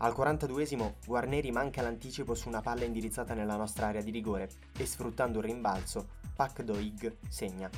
al 0.01 0.13
42esimo 0.13 0.95
Guarneri 1.05 1.51
manca 1.51 1.81
l'anticipo 1.81 2.33
su 2.33 2.47
una 2.47 2.61
palla 2.61 2.85
indirizzata 2.85 3.33
nella 3.33 3.57
nostra 3.57 3.87
area 3.87 4.01
di 4.01 4.11
rigore 4.11 4.49
e 4.77 4.85
sfruttando 4.85 5.39
il 5.39 5.45
rimbalzo, 5.45 6.07
Pak 6.35 6.61
Do-ig 6.63 7.17
segna. 7.27 7.69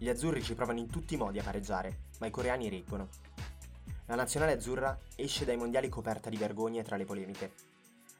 Gli 0.00 0.08
azzurri 0.08 0.44
ci 0.44 0.54
provano 0.54 0.78
in 0.78 0.88
tutti 0.88 1.14
i 1.14 1.16
modi 1.16 1.40
a 1.40 1.42
pareggiare, 1.42 2.02
ma 2.20 2.26
i 2.26 2.30
coreani 2.30 2.68
reggono. 2.68 3.08
La 4.06 4.14
nazionale 4.14 4.52
azzurra 4.52 4.96
esce 5.16 5.44
dai 5.44 5.56
mondiali 5.56 5.88
coperta 5.88 6.30
di 6.30 6.36
vergogne 6.36 6.84
tra 6.84 6.96
le 6.96 7.04
polemiche. 7.04 7.52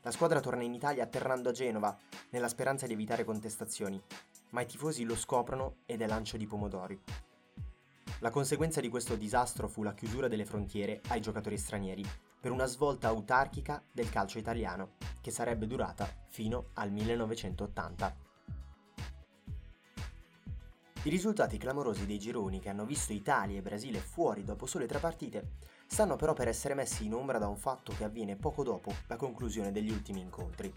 La 0.03 0.11
squadra 0.11 0.41
torna 0.41 0.65
in 0.65 0.75
Italia 0.75 1.05
atterrando 1.05 1.51
a 1.51 1.53
Genova, 1.53 1.97
nella 2.31 2.49
speranza 2.49 2.89
di 2.89 2.95
evitare 2.95 3.23
contestazioni, 3.23 4.03
ma 4.51 4.61
i 4.61 4.67
tifosi 4.67 5.05
lo 5.05 5.15
scoprono 5.15 5.77
ed 5.87 6.03
è 6.03 6.09
lancio 6.09 6.37
di 6.37 6.49
pomodori. 6.49 7.01
La 8.21 8.31
conseguenza 8.31 8.81
di 8.81 8.89
questo 8.89 9.15
disastro 9.15 9.69
fu 9.69 9.85
la 9.85 9.95
chiusura 9.95 10.27
delle 10.27 10.45
frontiere 10.45 11.01
ai 11.09 11.21
giocatori 11.21 11.57
stranieri, 11.57 12.05
per 12.41 12.51
una 12.51 12.67
svolta 12.67 13.07
autarchica 13.07 13.81
del 13.93 14.11
calcio 14.11 14.39
italiano, 14.39 14.97
che 15.21 15.31
sarebbe 15.31 15.69
durata 15.69 16.13
fino 16.27 16.71
al 16.75 16.91
1980. 16.91 18.28
I 21.05 21.11
risultati 21.11 21.59
clamorosi 21.59 22.07
dei 22.07 22.19
gironi 22.19 22.59
che 22.59 22.71
hanno 22.71 22.85
visto 22.85 23.13
Italia 23.13 23.57
e 23.57 23.63
Brasile 23.63 24.01
fuori 24.01 24.43
dopo 24.43 24.67
sole 24.67 24.87
tre 24.87 24.99
partite 24.99 25.53
stanno 25.87 26.17
però 26.17 26.33
per 26.35 26.49
essere 26.49 26.75
messi 26.75 27.05
in 27.05 27.15
ombra 27.15 27.39
da 27.39 27.47
un 27.47 27.57
fatto 27.57 27.93
che 27.97 28.03
avviene 28.03 28.35
poco 28.35 28.65
dopo 28.65 28.93
la 29.07 29.15
conclusione 29.15 29.71
degli 29.71 29.93
ultimi 29.93 30.21
incontri. 30.21 30.75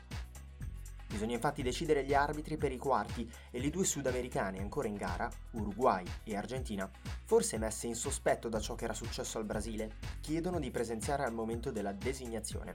Bisogna 1.07 1.33
infatti 1.33 1.63
decidere 1.63 2.05
gli 2.05 2.13
arbitri 2.13 2.55
per 2.55 2.71
i 2.71 2.77
quarti 2.77 3.29
e 3.49 3.59
le 3.59 3.71
due 3.71 3.83
sudamericane 3.83 4.59
ancora 4.59 4.87
in 4.87 4.95
gara, 4.95 5.29
Uruguay 5.51 6.05
e 6.23 6.37
Argentina, 6.37 6.89
forse 7.25 7.57
messe 7.57 7.87
in 7.87 7.95
sospetto 7.95 8.47
da 8.47 8.59
ciò 8.59 8.75
che 8.75 8.85
era 8.85 8.93
successo 8.93 9.39
al 9.39 9.45
Brasile, 9.45 9.95
chiedono 10.21 10.59
di 10.59 10.69
presenziare 10.69 11.23
al 11.23 11.33
momento 11.33 11.71
della 11.71 11.93
designazione. 11.93 12.73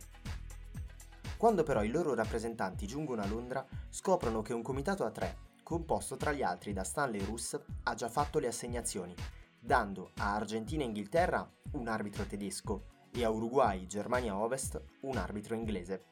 Quando 1.37 1.63
però 1.63 1.85
i 1.85 1.91
loro 1.91 2.13
rappresentanti 2.13 2.87
giungono 2.87 3.23
a 3.23 3.27
Londra, 3.27 3.65
scoprono 3.89 4.43
che 4.43 4.53
un 4.53 4.63
comitato 4.63 5.05
a 5.05 5.11
tre, 5.11 5.46
composto 5.67 6.17
tra 6.17 6.31
gli 6.31 6.45
altri 6.45 6.73
da 6.73 6.85
Stanley 6.85 7.25
Russ, 7.25 7.61
ha 7.83 7.95
già 7.95 8.09
fatto 8.09 8.39
le 8.39 8.47
assegnazioni, 8.47 9.13
dando 9.59 10.13
a 10.19 10.37
Argentina 10.37 10.85
e 10.85 10.87
Inghilterra 10.87 11.45
un 11.73 11.89
arbitro 11.89 12.25
tedesco 12.25 12.85
e 13.11 13.25
a 13.25 13.31
Uruguay, 13.31 13.85
Germania 13.89 14.37
Ovest 14.37 14.81
un 15.01 15.17
arbitro 15.17 15.57
inglese. 15.57 16.05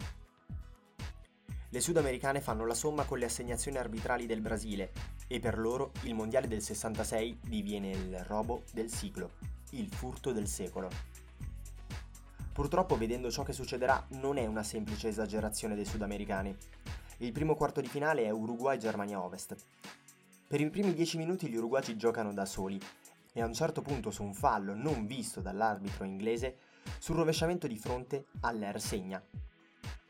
Le 1.69 1.81
sudamericane 1.81 2.41
fanno 2.41 2.67
la 2.67 2.75
somma 2.75 3.05
con 3.05 3.19
le 3.19 3.27
assegnazioni 3.27 3.77
arbitrali 3.77 4.27
del 4.27 4.41
Brasile 4.41 4.91
e 5.29 5.39
per 5.39 5.57
loro 5.57 5.93
il 6.03 6.15
mondiale 6.15 6.49
del 6.49 6.61
66 6.61 7.39
diviene 7.47 7.91
il 7.91 8.25
robo 8.25 8.65
del 8.73 8.91
siglo, 8.91 9.35
il 9.71 9.89
furto 9.89 10.33
del 10.33 10.49
secolo. 10.49 10.91
Purtroppo 12.53 12.97
vedendo 12.97 13.31
ciò 13.31 13.45
che 13.45 13.53
succederà 13.53 14.05
non 14.15 14.37
è 14.37 14.47
una 14.47 14.65
semplice 14.65 15.07
esagerazione 15.07 15.77
dei 15.77 15.85
sudamericani. 15.85 16.57
Il 17.19 17.33
primo 17.33 17.55
quarto 17.55 17.81
di 17.81 17.89
finale 17.89 18.25
è 18.25 18.31
Uruguay-Germania 18.31 19.23
Ovest. 19.23 19.57
Per 20.47 20.61
i 20.61 20.71
primi 20.71 20.95
dieci 20.95 21.17
minuti 21.17 21.49
gli 21.49 21.57
uruguagi 21.57 21.97
giocano 21.97 22.33
da 22.33 22.45
soli 22.45 22.81
e 23.33 23.41
a 23.41 23.47
un 23.47 23.55
certo 23.55 23.83
punto 23.83 24.11
su 24.11 24.23
un 24.23 24.35
fallo 24.35 24.75
non 24.75 25.07
visto 25.07 25.41
dall'arbitro 25.41 26.05
inglese, 26.05 26.59
sul 26.99 27.17
rovesciamento 27.17 27.67
di 27.67 27.79
fronte 27.79 28.27
Aller 28.41 28.81
segna 28.81 29.23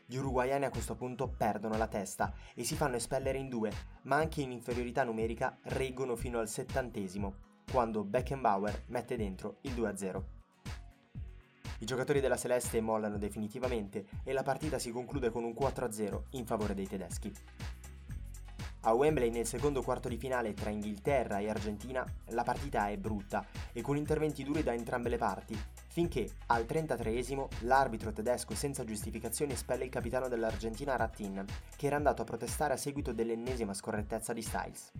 gli 0.07 0.17
uruguayani 0.17 0.65
a 0.65 0.69
questo 0.69 0.95
punto 0.95 1.27
perdono 1.27 1.77
la 1.77 1.87
testa 1.87 2.31
e 2.53 2.63
si 2.63 2.75
fanno 2.75 2.95
espellere 2.95 3.39
in 3.39 3.49
due, 3.49 3.71
ma 4.03 4.17
anche 4.17 4.41
in 4.41 4.51
inferiorità 4.51 5.03
numerica 5.03 5.57
reggono 5.63 6.15
fino 6.15 6.37
al 6.39 6.47
settantesimo, 6.47 7.33
quando 7.71 8.03
Beckenbauer 8.03 8.83
mette 8.87 9.17
dentro 9.17 9.57
il 9.61 9.73
2-0. 9.73 10.34
I 11.79 11.85
giocatori 11.85 12.21
della 12.21 12.37
Celeste 12.37 12.79
mollano 12.79 13.17
definitivamente 13.17 14.05
e 14.23 14.31
la 14.31 14.43
partita 14.43 14.79
si 14.79 14.91
conclude 14.91 15.29
con 15.29 15.43
un 15.43 15.51
4-0 15.51 16.21
in 16.31 16.45
favore 16.45 16.73
dei 16.73 16.87
tedeschi. 16.87 17.33
A 18.87 18.93
Wembley 18.93 19.31
nel 19.31 19.47
secondo 19.47 19.81
quarto 19.81 20.07
di 20.07 20.15
finale 20.15 20.53
tra 20.53 20.69
Inghilterra 20.69 21.39
e 21.39 21.49
Argentina 21.49 22.05
la 22.27 22.43
partita 22.43 22.87
è 22.87 22.97
brutta 22.97 23.43
e 23.73 23.81
con 23.81 23.97
interventi 23.97 24.43
duri 24.43 24.61
da 24.61 24.75
entrambe 24.75 25.09
le 25.09 25.17
parti, 25.17 25.59
finché 25.87 26.29
al 26.47 26.65
33esimo 26.65 27.47
l'arbitro 27.61 28.13
tedesco 28.13 28.53
senza 28.53 28.83
giustificazione 28.83 29.53
espelle 29.53 29.85
il 29.85 29.89
capitano 29.89 30.27
dell'Argentina 30.27 30.95
Rattin, 30.95 31.43
che 31.75 31.87
era 31.87 31.95
andato 31.95 32.21
a 32.21 32.25
protestare 32.25 32.73
a 32.73 32.77
seguito 32.77 33.11
dell'ennesima 33.11 33.73
scorrettezza 33.73 34.33
di 34.33 34.43
Styles. 34.43 34.91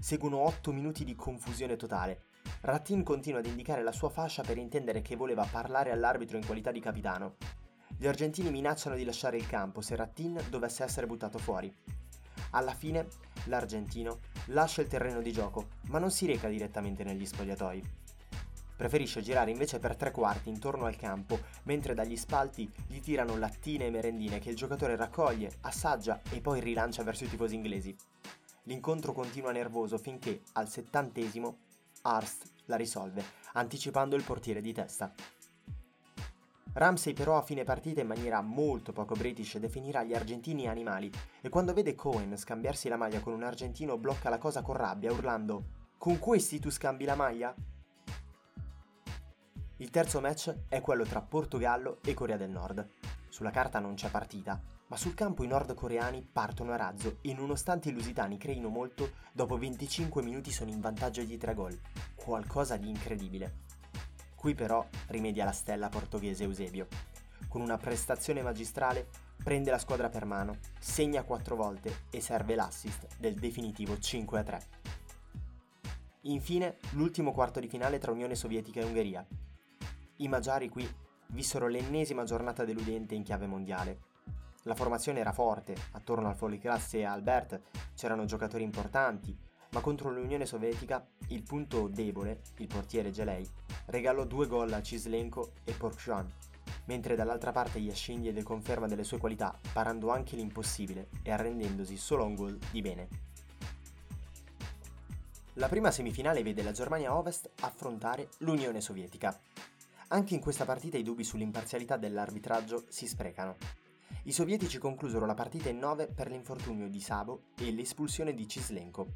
Seguono 0.00 0.38
8 0.38 0.72
minuti 0.72 1.04
di 1.04 1.14
confusione 1.14 1.76
totale. 1.76 2.27
Rattin 2.60 3.02
continua 3.02 3.38
ad 3.40 3.46
indicare 3.46 3.82
la 3.82 3.92
sua 3.92 4.08
fascia 4.08 4.42
per 4.42 4.58
intendere 4.58 5.02
che 5.02 5.16
voleva 5.16 5.46
parlare 5.50 5.90
all'arbitro 5.90 6.36
in 6.36 6.44
qualità 6.44 6.70
di 6.70 6.80
capitano. 6.80 7.36
Gli 7.96 8.06
argentini 8.06 8.50
minacciano 8.50 8.96
di 8.96 9.04
lasciare 9.04 9.36
il 9.36 9.46
campo 9.46 9.80
se 9.80 9.96
Rattin 9.96 10.40
dovesse 10.50 10.84
essere 10.84 11.06
buttato 11.06 11.38
fuori. 11.38 11.74
Alla 12.50 12.74
fine, 12.74 13.06
l'argentino 13.44 14.20
lascia 14.46 14.82
il 14.82 14.88
terreno 14.88 15.20
di 15.20 15.32
gioco, 15.32 15.68
ma 15.88 15.98
non 15.98 16.10
si 16.10 16.26
reca 16.26 16.48
direttamente 16.48 17.04
negli 17.04 17.26
spogliatoi. 17.26 17.82
Preferisce 18.76 19.22
girare 19.22 19.50
invece 19.50 19.80
per 19.80 19.96
tre 19.96 20.12
quarti 20.12 20.48
intorno 20.48 20.84
al 20.84 20.94
campo, 20.94 21.40
mentre 21.64 21.94
dagli 21.94 22.16
spalti 22.16 22.70
gli 22.86 23.00
tirano 23.00 23.36
lattine 23.36 23.86
e 23.86 23.90
merendine 23.90 24.38
che 24.38 24.50
il 24.50 24.56
giocatore 24.56 24.94
raccoglie, 24.94 25.50
assaggia 25.62 26.20
e 26.30 26.40
poi 26.40 26.60
rilancia 26.60 27.02
verso 27.02 27.24
i 27.24 27.28
tifosi 27.28 27.56
inglesi. 27.56 27.96
L'incontro 28.62 29.12
continua 29.12 29.50
nervoso 29.50 29.98
finché, 29.98 30.42
al 30.52 30.68
settantesimo, 30.68 31.56
Arst 32.02 32.50
la 32.66 32.76
risolve, 32.76 33.24
anticipando 33.54 34.16
il 34.16 34.22
portiere 34.22 34.60
di 34.60 34.72
testa. 34.72 35.12
Ramsey 36.72 37.12
però 37.12 37.36
a 37.36 37.42
fine 37.42 37.64
partita 37.64 38.00
in 38.00 38.06
maniera 38.06 38.40
molto 38.40 38.92
poco 38.92 39.14
british 39.14 39.58
definirà 39.58 40.04
gli 40.04 40.14
argentini 40.14 40.68
animali 40.68 41.10
e 41.40 41.48
quando 41.48 41.72
vede 41.72 41.94
Cohen 41.94 42.36
scambiarsi 42.36 42.88
la 42.88 42.96
maglia 42.96 43.20
con 43.20 43.32
un 43.32 43.42
argentino 43.42 43.98
blocca 43.98 44.28
la 44.28 44.38
cosa 44.38 44.62
con 44.62 44.76
rabbia 44.76 45.10
urlando 45.10 45.64
Con 45.98 46.18
questi 46.18 46.60
tu 46.60 46.70
scambi 46.70 47.04
la 47.04 47.16
maglia? 47.16 47.52
Il 49.80 49.90
terzo 49.90 50.20
match 50.20 50.52
è 50.66 50.80
quello 50.80 51.04
tra 51.04 51.20
Portogallo 51.20 51.98
e 52.02 52.12
Corea 52.12 52.36
del 52.36 52.50
Nord. 52.50 52.84
Sulla 53.28 53.52
carta 53.52 53.78
non 53.78 53.94
c'è 53.94 54.10
partita, 54.10 54.60
ma 54.88 54.96
sul 54.96 55.14
campo 55.14 55.44
i 55.44 55.46
nordcoreani 55.46 56.28
partono 56.32 56.72
a 56.72 56.76
razzo 56.76 57.18
e 57.20 57.32
nonostante 57.32 57.88
i 57.88 57.92
lusitani 57.92 58.38
creino 58.38 58.70
molto, 58.70 59.12
dopo 59.30 59.56
25 59.56 60.20
minuti 60.20 60.50
sono 60.50 60.70
in 60.70 60.80
vantaggio 60.80 61.22
di 61.22 61.36
3 61.36 61.54
gol. 61.54 61.80
Qualcosa 62.16 62.76
di 62.76 62.88
incredibile. 62.88 63.66
Qui 64.34 64.52
però 64.52 64.84
rimedia 65.06 65.44
la 65.44 65.52
stella 65.52 65.88
portoghese 65.88 66.42
Eusebio. 66.42 66.88
Con 67.46 67.60
una 67.60 67.76
prestazione 67.76 68.42
magistrale 68.42 69.08
prende 69.40 69.70
la 69.70 69.78
squadra 69.78 70.08
per 70.08 70.24
mano, 70.24 70.56
segna 70.80 71.22
4 71.22 71.54
volte 71.54 72.06
e 72.10 72.20
serve 72.20 72.56
l'assist 72.56 73.06
del 73.16 73.34
definitivo 73.34 73.94
5-3. 73.94 74.60
Infine, 76.22 76.78
l'ultimo 76.94 77.30
quarto 77.30 77.60
di 77.60 77.68
finale 77.68 77.98
tra 77.98 78.10
Unione 78.10 78.34
Sovietica 78.34 78.80
e 78.80 78.84
Ungheria. 78.84 79.24
I 80.20 80.26
Magiari 80.26 80.68
qui 80.68 80.88
vissero 81.28 81.68
l'ennesima 81.68 82.24
giornata 82.24 82.64
deludente 82.64 83.14
in 83.14 83.22
chiave 83.22 83.46
mondiale. 83.46 84.00
La 84.62 84.74
formazione 84.74 85.20
era 85.20 85.32
forte, 85.32 85.76
attorno 85.92 86.28
al 86.28 86.34
Foliclasse 86.34 86.98
e 86.98 87.04
Albert 87.04 87.60
c'erano 87.94 88.24
giocatori 88.24 88.64
importanti, 88.64 89.36
ma 89.70 89.80
contro 89.80 90.10
l'Unione 90.10 90.44
Sovietica 90.44 91.06
il 91.28 91.44
punto 91.44 91.86
debole, 91.86 92.40
il 92.56 92.66
portiere 92.66 93.12
Gelei, 93.12 93.48
regalò 93.86 94.24
due 94.24 94.48
gol 94.48 94.72
a 94.72 94.82
Cislenko 94.82 95.52
e 95.62 95.72
Porkjuan, 95.72 96.28
mentre 96.86 97.14
dall'altra 97.14 97.52
parte 97.52 97.78
Yashin 97.78 98.20
diede 98.20 98.42
conferma 98.42 98.88
delle 98.88 99.04
sue 99.04 99.18
qualità, 99.18 99.56
parando 99.72 100.10
anche 100.10 100.34
l'impossibile 100.34 101.10
e 101.22 101.30
arrendendosi 101.30 101.96
solo 101.96 102.24
a 102.24 102.26
un 102.26 102.34
gol 102.34 102.58
di 102.72 102.80
bene. 102.80 103.08
La 105.58 105.68
prima 105.68 105.90
semifinale 105.90 106.44
vede 106.44 106.62
la 106.62 106.70
Germania 106.70 107.16
Ovest 107.16 107.50
affrontare 107.62 108.28
l'Unione 108.38 108.80
Sovietica. 108.80 109.36
Anche 110.10 110.32
in 110.32 110.40
questa 110.40 110.64
partita 110.64 110.96
i 110.96 111.02
dubbi 111.02 111.22
sull'imparzialità 111.22 111.98
dell'arbitraggio 111.98 112.86
si 112.88 113.06
sprecano. 113.06 113.56
I 114.22 114.32
sovietici 114.32 114.78
conclusero 114.78 115.26
la 115.26 115.34
partita 115.34 115.68
in 115.68 115.78
9 115.78 116.06
per 116.06 116.30
l'infortunio 116.30 116.88
di 116.88 116.98
Sabo 116.98 117.48
e 117.58 117.70
l'espulsione 117.70 118.32
di 118.32 118.48
Cislenko, 118.48 119.06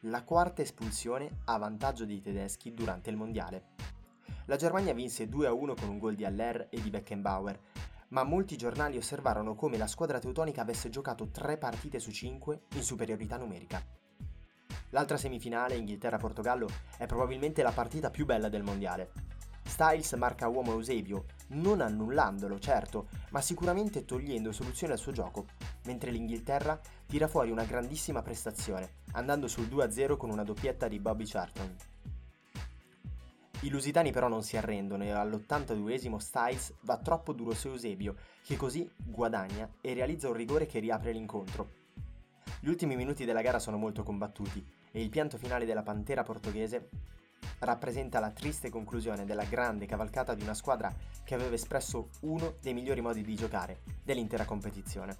la 0.00 0.24
quarta 0.24 0.60
espulsione 0.60 1.42
a 1.44 1.56
vantaggio 1.56 2.04
dei 2.04 2.20
tedeschi 2.20 2.74
durante 2.74 3.10
il 3.10 3.16
mondiale. 3.16 3.74
La 4.46 4.56
Germania 4.56 4.92
vinse 4.92 5.28
2-1 5.28 5.76
con 5.76 5.88
un 5.88 5.98
gol 5.98 6.16
di 6.16 6.24
Aller 6.24 6.66
e 6.68 6.82
di 6.82 6.90
Beckenbauer, 6.90 7.60
ma 8.08 8.24
molti 8.24 8.56
giornali 8.56 8.96
osservarono 8.96 9.54
come 9.54 9.76
la 9.76 9.86
squadra 9.86 10.18
teutonica 10.18 10.62
avesse 10.62 10.90
giocato 10.90 11.28
3 11.28 11.58
partite 11.58 12.00
su 12.00 12.10
5 12.10 12.62
in 12.74 12.82
superiorità 12.82 13.36
numerica. 13.36 13.80
L'altra 14.90 15.16
semifinale, 15.16 15.76
Inghilterra-Portogallo, 15.76 16.68
è 16.98 17.06
probabilmente 17.06 17.62
la 17.62 17.72
partita 17.72 18.10
più 18.10 18.24
bella 18.24 18.48
del 18.48 18.64
mondiale. 18.64 19.23
Styles 19.74 20.12
marca 20.12 20.46
uomo 20.46 20.70
Eusebio, 20.70 21.24
non 21.48 21.80
annullandolo, 21.80 22.60
certo, 22.60 23.08
ma 23.30 23.40
sicuramente 23.40 24.04
togliendo 24.04 24.52
soluzione 24.52 24.92
al 24.92 25.00
suo 25.00 25.10
gioco, 25.10 25.46
mentre 25.86 26.12
l'Inghilterra 26.12 26.78
tira 27.08 27.26
fuori 27.26 27.50
una 27.50 27.64
grandissima 27.64 28.22
prestazione, 28.22 28.98
andando 29.14 29.48
sul 29.48 29.66
2-0 29.66 30.16
con 30.16 30.30
una 30.30 30.44
doppietta 30.44 30.86
di 30.86 31.00
Bobby 31.00 31.24
Charlton. 31.26 31.74
I 33.62 33.68
lusitani 33.68 34.12
però 34.12 34.28
non 34.28 34.44
si 34.44 34.56
arrendono 34.56 35.02
e 35.02 35.10
all'82esimo 35.10 36.18
Styles 36.18 36.72
va 36.82 36.98
troppo 36.98 37.32
duro 37.32 37.52
su 37.52 37.66
Eusebio, 37.66 38.14
che 38.44 38.54
così 38.54 38.88
guadagna 38.96 39.68
e 39.80 39.92
realizza 39.92 40.28
un 40.28 40.34
rigore 40.34 40.66
che 40.66 40.78
riapre 40.78 41.10
l'incontro. 41.10 41.68
Gli 42.60 42.68
ultimi 42.68 42.94
minuti 42.94 43.24
della 43.24 43.42
gara 43.42 43.58
sono 43.58 43.76
molto 43.76 44.04
combattuti 44.04 44.64
e 44.92 45.02
il 45.02 45.08
pianto 45.08 45.36
finale 45.36 45.64
della 45.66 45.82
Pantera 45.82 46.22
portoghese 46.22 46.90
rappresenta 47.60 48.20
la 48.20 48.30
triste 48.30 48.70
conclusione 48.70 49.24
della 49.24 49.44
grande 49.44 49.86
cavalcata 49.86 50.34
di 50.34 50.42
una 50.42 50.54
squadra 50.54 50.92
che 51.22 51.34
aveva 51.34 51.54
espresso 51.54 52.10
uno 52.20 52.54
dei 52.60 52.74
migliori 52.74 53.00
modi 53.00 53.22
di 53.22 53.34
giocare 53.34 53.80
dell'intera 54.02 54.44
competizione. 54.44 55.16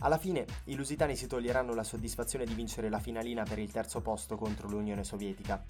Alla 0.00 0.18
fine 0.18 0.46
i 0.64 0.74
lusitani 0.76 1.16
si 1.16 1.26
toglieranno 1.26 1.74
la 1.74 1.82
soddisfazione 1.82 2.44
di 2.44 2.54
vincere 2.54 2.88
la 2.88 3.00
finalina 3.00 3.42
per 3.42 3.58
il 3.58 3.72
terzo 3.72 4.00
posto 4.00 4.36
contro 4.36 4.68
l'Unione 4.68 5.02
Sovietica. 5.02 5.62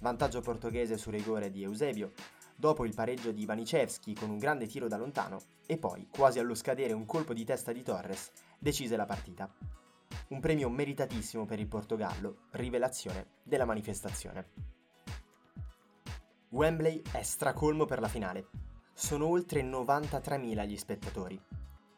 Vantaggio 0.00 0.40
portoghese 0.40 0.96
su 0.96 1.10
rigore 1.10 1.50
di 1.50 1.64
Eusebio, 1.64 2.12
dopo 2.54 2.84
il 2.84 2.94
pareggio 2.94 3.32
di 3.32 3.44
Vanicevski 3.44 4.14
con 4.14 4.30
un 4.30 4.38
grande 4.38 4.66
tiro 4.66 4.86
da 4.86 4.96
lontano 4.96 5.40
e 5.66 5.76
poi, 5.76 6.06
quasi 6.08 6.38
allo 6.38 6.54
scadere 6.54 6.92
un 6.92 7.04
colpo 7.04 7.32
di 7.32 7.44
testa 7.44 7.72
di 7.72 7.82
Torres, 7.82 8.30
decise 8.58 8.96
la 8.96 9.06
partita. 9.06 9.52
Un 10.26 10.40
premio 10.40 10.70
meritatissimo 10.70 11.44
per 11.44 11.58
il 11.60 11.68
Portogallo, 11.68 12.46
rivelazione 12.52 13.26
della 13.42 13.66
manifestazione. 13.66 14.48
Wembley 16.48 17.02
è 17.12 17.22
stracolmo 17.22 17.84
per 17.84 18.00
la 18.00 18.08
finale. 18.08 18.48
Sono 18.94 19.26
oltre 19.26 19.62
93.000 19.62 20.66
gli 20.66 20.76
spettatori. 20.78 21.38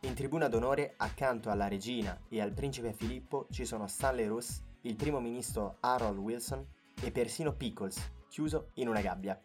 In 0.00 0.14
tribuna 0.14 0.48
d'onore, 0.48 0.94
accanto 0.96 1.50
alla 1.50 1.68
regina 1.68 2.20
e 2.28 2.40
al 2.40 2.52
principe 2.52 2.92
Filippo, 2.92 3.46
ci 3.50 3.64
sono 3.64 3.86
Stanley 3.86 4.26
Ross, 4.26 4.60
il 4.82 4.96
primo 4.96 5.20
ministro 5.20 5.76
Harold 5.80 6.18
Wilson 6.18 6.66
e 7.00 7.12
persino 7.12 7.54
Pickles, 7.54 8.10
chiuso 8.28 8.70
in 8.74 8.88
una 8.88 9.02
gabbia. 9.02 9.40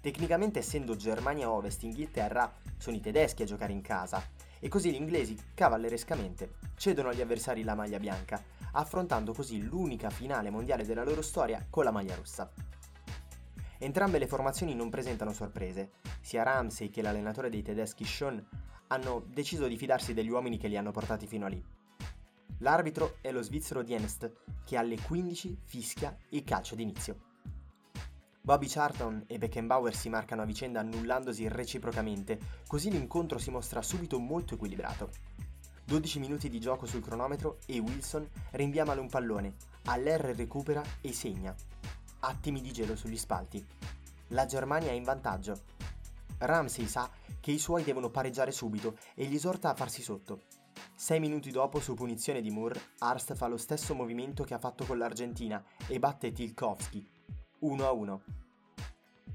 Tecnicamente 0.00 0.60
essendo 0.60 0.94
Germania 0.94 1.50
Ovest 1.50 1.82
Inghilterra, 1.82 2.52
sono 2.76 2.96
i 2.96 3.00
tedeschi 3.00 3.42
a 3.42 3.46
giocare 3.46 3.72
in 3.72 3.82
casa, 3.82 4.22
e 4.60 4.68
così 4.68 4.92
gli 4.92 4.96
inglesi, 4.96 5.36
cavallerescamente, 5.54 6.52
cedono 6.76 7.08
agli 7.08 7.20
avversari 7.20 7.64
la 7.64 7.74
maglia 7.74 7.98
bianca, 7.98 8.40
affrontando 8.72 9.32
così 9.32 9.62
l'unica 9.62 10.10
finale 10.10 10.50
mondiale 10.50 10.84
della 10.84 11.02
loro 11.02 11.22
storia 11.22 11.66
con 11.68 11.82
la 11.82 11.90
maglia 11.90 12.14
rossa. 12.14 12.52
Entrambe 13.78 14.18
le 14.18 14.26
formazioni 14.26 14.74
non 14.74 14.90
presentano 14.90 15.32
sorprese, 15.32 15.92
sia 16.20 16.42
Ramsey 16.42 16.90
che 16.90 17.02
l'allenatore 17.02 17.48
dei 17.48 17.62
tedeschi 17.62 18.04
Sean 18.04 18.46
hanno 18.88 19.24
deciso 19.26 19.66
di 19.66 19.76
fidarsi 19.76 20.12
degli 20.12 20.28
uomini 20.28 20.58
che 20.58 20.68
li 20.68 20.76
hanno 20.76 20.90
portati 20.90 21.26
fino 21.26 21.46
a 21.46 21.48
lì. 21.48 21.64
L'arbitro 22.58 23.16
è 23.22 23.32
lo 23.32 23.40
svizzero 23.40 23.82
Dienst, 23.82 24.30
che 24.66 24.76
alle 24.76 25.00
15 25.00 25.60
fischia 25.64 26.14
il 26.30 26.44
calcio 26.44 26.74
d'inizio. 26.74 27.29
Bobby 28.42 28.66
Charlton 28.68 29.24
e 29.26 29.36
Beckenbauer 29.36 29.94
si 29.94 30.08
marcano 30.08 30.42
a 30.42 30.46
vicenda 30.46 30.80
annullandosi 30.80 31.46
reciprocamente, 31.48 32.38
così 32.66 32.90
l'incontro 32.90 33.38
si 33.38 33.50
mostra 33.50 33.82
subito 33.82 34.18
molto 34.18 34.54
equilibrato. 34.54 35.10
12 35.84 36.18
minuti 36.18 36.48
di 36.48 36.58
gioco 36.58 36.86
sul 36.86 37.02
cronometro 37.02 37.58
e 37.66 37.78
Wilson 37.78 38.26
rinvia 38.52 38.84
male 38.84 39.00
un 39.00 39.10
pallone, 39.10 39.56
Aller 39.84 40.20
recupera 40.20 40.82
e 41.02 41.12
segna. 41.12 41.54
Attimi 42.20 42.62
di 42.62 42.72
gelo 42.72 42.96
sugli 42.96 43.18
spalti. 43.18 43.64
La 44.28 44.46
Germania 44.46 44.90
è 44.90 44.94
in 44.94 45.04
vantaggio. 45.04 45.60
Ramsey 46.38 46.86
sa 46.86 47.10
che 47.40 47.50
i 47.50 47.58
suoi 47.58 47.82
devono 47.82 48.08
pareggiare 48.08 48.52
subito 48.52 48.96
e 49.14 49.26
gli 49.26 49.34
esorta 49.34 49.68
a 49.68 49.74
farsi 49.74 50.00
sotto. 50.00 50.42
Sei 50.94 51.20
minuti 51.20 51.50
dopo, 51.50 51.80
su 51.80 51.94
punizione 51.94 52.40
di 52.40 52.50
Moore, 52.50 52.80
Arst 52.98 53.34
fa 53.34 53.48
lo 53.48 53.56
stesso 53.58 53.94
movimento 53.94 54.44
che 54.44 54.54
ha 54.54 54.58
fatto 54.58 54.84
con 54.84 54.96
l'Argentina 54.96 55.62
e 55.86 55.98
batte 55.98 56.32
Tilkovski, 56.32 57.06
1-1. 57.62 58.18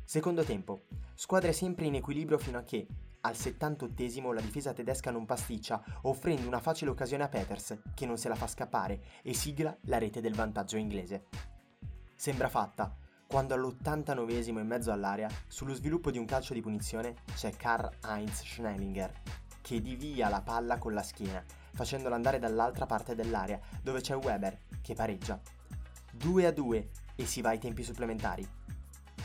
Secondo 0.04 0.44
tempo. 0.44 0.82
Squadre 1.14 1.54
sempre 1.54 1.86
in 1.86 1.96
equilibrio 1.96 2.38
fino 2.38 2.58
a 2.58 2.64
che, 2.64 2.88
al 3.22 3.34
78esimo, 3.34 4.34
la 4.34 4.42
difesa 4.42 4.74
tedesca 4.74 5.12
non 5.12 5.26
pasticcia, 5.26 5.84
offrendo 6.04 6.48
una 6.48 6.60
facile 6.60 6.92
occasione 6.92 7.24
a 7.24 7.28
Peters, 7.28 7.78
che 7.94 8.06
non 8.06 8.18
se 8.18 8.28
la 8.28 8.36
fa 8.36 8.48
scappare, 8.48 9.02
e 9.24 9.34
sigla 9.34 9.76
la 9.82 9.98
rete 9.98 10.22
del 10.22 10.36
vantaggio 10.36 10.78
inglese. 10.78 11.26
Sembra 12.16 12.50
fatta, 12.50 12.96
quando 13.28 13.56
all'89esimo 13.56 14.60
in 14.60 14.68
mezzo 14.68 14.92
all'area, 14.92 15.30
sullo 15.48 15.74
sviluppo 15.74 16.12
di 16.12 16.20
un 16.20 16.26
calcio 16.26 16.54
di 16.54 16.62
punizione, 16.62 17.16
c'è 17.34 17.56
Karl-Heinz 17.56 18.44
Schnellinger, 18.44 19.22
che 19.62 19.82
divia 19.82 20.30
la 20.30 20.42
palla 20.42 20.78
con 20.78 20.94
la 20.94 21.02
schiena, 21.02 21.44
facendola 21.74 22.16
andare 22.16 22.38
dall'altra 22.38 22.86
parte 22.86 23.16
dell'area, 23.16 23.60
dove 23.82 24.02
c'è 24.02 24.16
Weber, 24.16 24.60
che 24.82 24.94
pareggia. 24.94 25.42
2 26.12 26.46
a 26.46 26.52
2 26.52 26.90
e 27.16 27.26
si 27.26 27.42
va 27.42 27.50
ai 27.50 27.60
tempi 27.60 27.84
supplementari. 27.84 28.48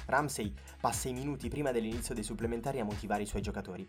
Ramsey 0.06 0.52
passa 0.80 1.08
i 1.08 1.12
minuti 1.12 1.48
prima 1.48 1.70
dell'inizio 1.70 2.14
dei 2.14 2.24
supplementari 2.24 2.80
a 2.80 2.84
motivare 2.84 3.22
i 3.22 3.26
suoi 3.26 3.42
giocatori. 3.42 3.86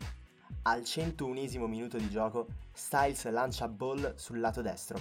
Al 0.63 0.83
101 0.83 1.67
minuto 1.67 1.97
di 1.97 2.09
gioco, 2.09 2.47
Styles 2.71 3.29
lancia 3.29 3.67
Ball 3.67 4.15
sul 4.15 4.39
lato 4.39 4.61
destro. 4.61 4.99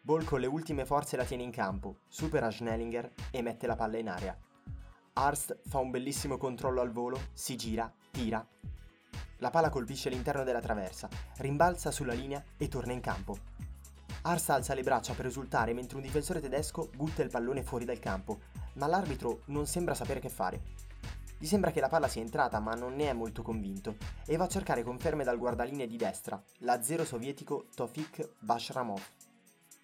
Ball 0.00 0.24
con 0.24 0.38
le 0.38 0.46
ultime 0.46 0.86
forze 0.86 1.16
la 1.16 1.24
tiene 1.24 1.42
in 1.42 1.50
campo, 1.50 1.98
supera 2.08 2.50
Schnellinger 2.50 3.12
e 3.32 3.42
mette 3.42 3.66
la 3.66 3.74
palla 3.74 3.98
in 3.98 4.08
aria. 4.08 4.38
Arst 5.14 5.58
fa 5.66 5.78
un 5.78 5.90
bellissimo 5.90 6.36
controllo 6.36 6.80
al 6.80 6.92
volo, 6.92 7.18
si 7.32 7.56
gira, 7.56 7.92
tira. 8.12 8.46
La 9.38 9.50
palla 9.50 9.70
colpisce 9.70 10.08
l'interno 10.08 10.44
della 10.44 10.60
traversa, 10.60 11.08
rimbalza 11.38 11.90
sulla 11.90 12.12
linea 12.12 12.42
e 12.56 12.68
torna 12.68 12.92
in 12.92 13.00
campo. 13.00 13.36
Ars 14.26 14.48
alza 14.48 14.74
le 14.74 14.82
braccia 14.82 15.14
per 15.14 15.26
esultare 15.26 15.72
mentre 15.72 15.98
un 15.98 16.02
difensore 16.02 16.40
tedesco 16.40 16.90
butta 16.96 17.22
il 17.22 17.30
pallone 17.30 17.62
fuori 17.62 17.84
dal 17.84 18.00
campo, 18.00 18.40
ma 18.72 18.88
l'arbitro 18.88 19.42
non 19.46 19.68
sembra 19.68 19.94
sapere 19.94 20.18
che 20.18 20.28
fare. 20.28 20.62
Gli 21.38 21.46
sembra 21.46 21.70
che 21.70 21.78
la 21.78 21.88
palla 21.88 22.08
sia 22.08 22.22
entrata 22.22 22.58
ma 22.58 22.74
non 22.74 22.96
ne 22.96 23.08
è 23.08 23.12
molto 23.12 23.42
convinto 23.42 23.94
e 24.26 24.36
va 24.36 24.44
a 24.44 24.48
cercare 24.48 24.82
conferme 24.82 25.22
dal 25.22 25.38
guardalinee 25.38 25.86
di 25.86 25.96
destra, 25.96 26.42
l'azero 26.58 27.04
sovietico 27.04 27.68
Tofik 27.72 28.30
Bashramov, 28.40 29.00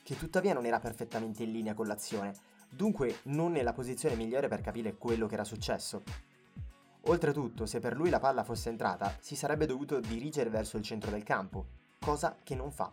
che 0.02 0.16
tuttavia 0.16 0.54
non 0.54 0.66
era 0.66 0.80
perfettamente 0.80 1.44
in 1.44 1.52
linea 1.52 1.74
con 1.74 1.86
l'azione, 1.86 2.34
dunque 2.68 3.20
non 3.24 3.52
nella 3.52 3.72
posizione 3.72 4.16
migliore 4.16 4.48
per 4.48 4.60
capire 4.60 4.96
quello 4.96 5.28
che 5.28 5.34
era 5.34 5.44
successo. 5.44 6.02
Oltretutto, 7.02 7.64
se 7.64 7.78
per 7.78 7.94
lui 7.94 8.10
la 8.10 8.18
palla 8.18 8.42
fosse 8.42 8.70
entrata, 8.70 9.16
si 9.20 9.36
sarebbe 9.36 9.66
dovuto 9.66 10.00
dirigere 10.00 10.50
verso 10.50 10.76
il 10.78 10.82
centro 10.82 11.12
del 11.12 11.22
campo, 11.22 11.66
cosa 12.00 12.38
che 12.42 12.56
non 12.56 12.72
fa. 12.72 12.92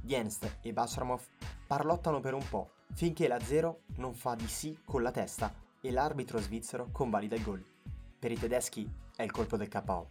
Dienst 0.00 0.58
e 0.60 0.72
Bashramov 0.72 1.22
parlottano 1.66 2.20
per 2.20 2.34
un 2.34 2.46
po', 2.48 2.70
finché 2.94 3.28
la 3.28 3.40
Zero 3.40 3.82
non 3.96 4.14
fa 4.14 4.34
di 4.34 4.46
sì 4.46 4.78
con 4.84 5.02
la 5.02 5.10
testa 5.10 5.52
e 5.80 5.90
l'arbitro 5.90 6.38
svizzero 6.38 6.88
convalida 6.92 7.36
il 7.36 7.42
gol. 7.42 7.64
Per 8.18 8.30
i 8.30 8.38
tedeschi 8.38 8.90
è 9.16 9.22
il 9.22 9.30
colpo 9.30 9.56
del 9.56 9.68
KO. 9.68 10.10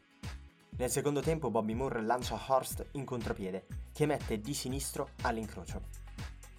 Nel 0.77 0.89
secondo 0.89 1.21
tempo 1.21 1.51
Bobby 1.51 1.73
Moore 1.73 2.01
lancia 2.01 2.39
Horst 2.47 2.87
in 2.91 3.05
contropiede, 3.05 3.65
che 3.91 4.05
mette 4.05 4.39
di 4.39 4.53
sinistro 4.53 5.09
all'incrocio. 5.21 5.81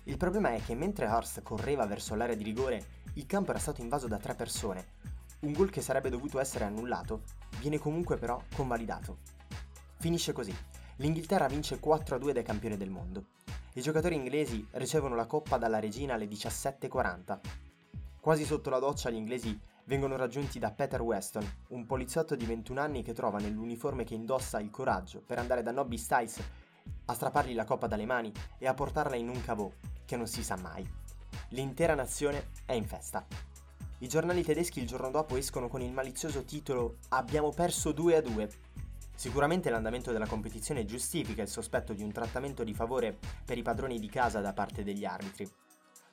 Il 0.05 0.17
problema 0.17 0.51
è 0.51 0.63
che 0.63 0.75
mentre 0.75 1.09
Horst 1.09 1.43
correva 1.43 1.87
verso 1.87 2.15
l'area 2.15 2.37
di 2.37 2.45
rigore, 2.45 3.03
il 3.15 3.27
campo 3.27 3.51
era 3.51 3.59
stato 3.59 3.81
invaso 3.81 4.07
da 4.07 4.19
tre 4.19 4.35
persone, 4.35 5.03
un 5.45 5.53
gol 5.53 5.71
che 5.71 5.83
sarebbe 5.83 6.09
dovuto 6.09 6.41
essere 6.41 6.65
annullato 6.65 7.23
viene 7.61 7.79
comunque 7.79 8.17
però 8.17 8.43
convalidato. 8.55 9.19
Finisce 9.99 10.33
così. 10.33 10.55
L'Inghilterra 10.99 11.49
vince 11.49 11.81
4-2 11.81 12.31
dai 12.31 12.45
campioni 12.45 12.77
del 12.77 12.91
mondo. 12.91 13.25
I 13.73 13.81
giocatori 13.81 14.15
inglesi 14.15 14.65
ricevono 14.73 15.17
la 15.17 15.27
coppa 15.27 15.57
dalla 15.57 15.81
regina 15.81 16.15
alle 16.15 16.27
17.40. 16.27 17.39
Quasi 18.21 18.45
sotto 18.45 18.71
la 18.71 18.79
doccia 18.79 19.11
gli 19.11 19.17
inglesi 19.17 19.59
vengono 19.87 20.15
raggiunti 20.15 20.61
da 20.61 20.71
Peter 20.71 21.03
Weston, 21.03 21.45
un 21.71 21.85
poliziotto 21.85 22.37
di 22.37 22.47
21 22.47 22.81
anni 22.81 23.03
che 23.03 23.13
trova 23.13 23.41
nell'uniforme 23.41 24.05
che 24.05 24.15
indossa 24.15 24.61
il 24.61 24.71
coraggio 24.71 25.21
per 25.21 25.39
andare 25.39 25.63
da 25.63 25.73
Nobby 25.73 25.99
Styles 25.99 26.41
a 27.07 27.13
strappargli 27.13 27.55
la 27.55 27.65
coppa 27.65 27.89
dalle 27.89 28.07
mani 28.07 28.33
e 28.59 28.69
a 28.69 28.75
portarla 28.75 29.17
in 29.17 29.29
un 29.29 29.43
cavò, 29.43 29.69
che 30.05 30.17
non 30.17 30.29
si 30.29 30.45
sa 30.45 30.57
mai. 30.57 30.89
L'intera 31.49 31.95
nazione 31.95 32.51
è 32.65 32.73
in 32.73 32.87
festa. 32.87 33.27
I 33.99 34.09
giornali 34.09 34.45
tedeschi 34.45 34.81
il 34.81 34.87
giorno 34.87 35.11
dopo 35.11 35.37
escono 35.37 35.69
con 35.69 35.81
il 35.81 35.93
malizioso 35.93 36.45
titolo 36.45 36.99
Abbiamo 37.09 37.51
perso 37.51 37.91
2 37.91 38.17
a 38.17 38.21
2. 38.21 38.51
Sicuramente 39.15 39.71
l'andamento 39.71 40.13
della 40.13 40.27
competizione 40.27 40.85
giustifica 40.85 41.43
il 41.43 41.49
sospetto 41.49 41.93
di 41.93 42.03
un 42.03 42.13
trattamento 42.13 42.65
di 42.65 42.75
favore 42.75 43.17
per 43.45 43.57
i 43.57 43.63
padroni 43.63 43.99
di 43.99 44.09
casa 44.09 44.41
da 44.41 44.53
parte 44.53 44.83
degli 44.83 45.05
arbitri. 45.05 45.49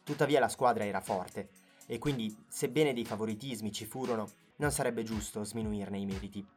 Tuttavia 0.03 0.39
la 0.39 0.47
squadra 0.47 0.85
era 0.85 1.01
forte 1.01 1.49
e 1.87 1.97
quindi, 1.97 2.33
sebbene 2.47 2.93
dei 2.93 3.03
favoritismi 3.03 3.71
ci 3.71 3.85
furono, 3.85 4.29
non 4.57 4.71
sarebbe 4.71 5.03
giusto 5.03 5.43
sminuirne 5.43 5.97
i 5.97 6.05
meriti. 6.05 6.47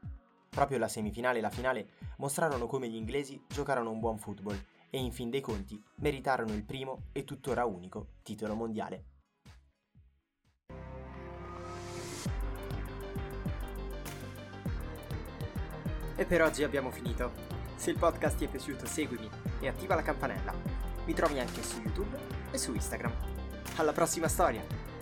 Proprio 0.49 0.79
la 0.79 0.87
semifinale 0.87 1.39
e 1.39 1.43
la 1.43 1.51
finale 1.51 1.89
mostrarono 2.19 2.67
come 2.67 2.89
gli 2.89 2.95
inglesi 2.95 3.43
giocarono 3.49 3.91
un 3.91 3.99
buon 3.99 4.19
football 4.19 4.63
e 4.91 4.99
in 4.99 5.11
fin 5.11 5.31
dei 5.31 5.41
conti 5.41 5.83
meritarono 5.97 6.53
il 6.53 6.63
primo 6.63 7.07
e 7.13 7.25
tuttora 7.25 7.65
unico 7.65 8.11
titolo 8.23 8.55
mondiale. 8.55 9.14
E 16.25 16.27
per 16.27 16.41
oggi 16.41 16.65
abbiamo 16.65 16.91
finito. 16.91 17.33
Se 17.77 17.91
il 17.91 17.99
podcast 17.99 18.39
ti 18.39 18.47
è 18.47 18.49
piaciuto 18.49 18.87
seguimi 18.87 19.29
e 19.61 19.69
attiva 19.69 19.95
la 19.95 20.01
campanella. 20.01 20.55
Mi 21.05 21.13
trovi 21.13 21.39
anche 21.39 21.63
su 21.63 21.83
YouTube 21.83 22.17
e 22.51 22.57
su 22.57 22.73
Instagram. 22.73 23.13
Alla 23.77 23.93
prossima 23.93 24.27
storia! 24.27 24.94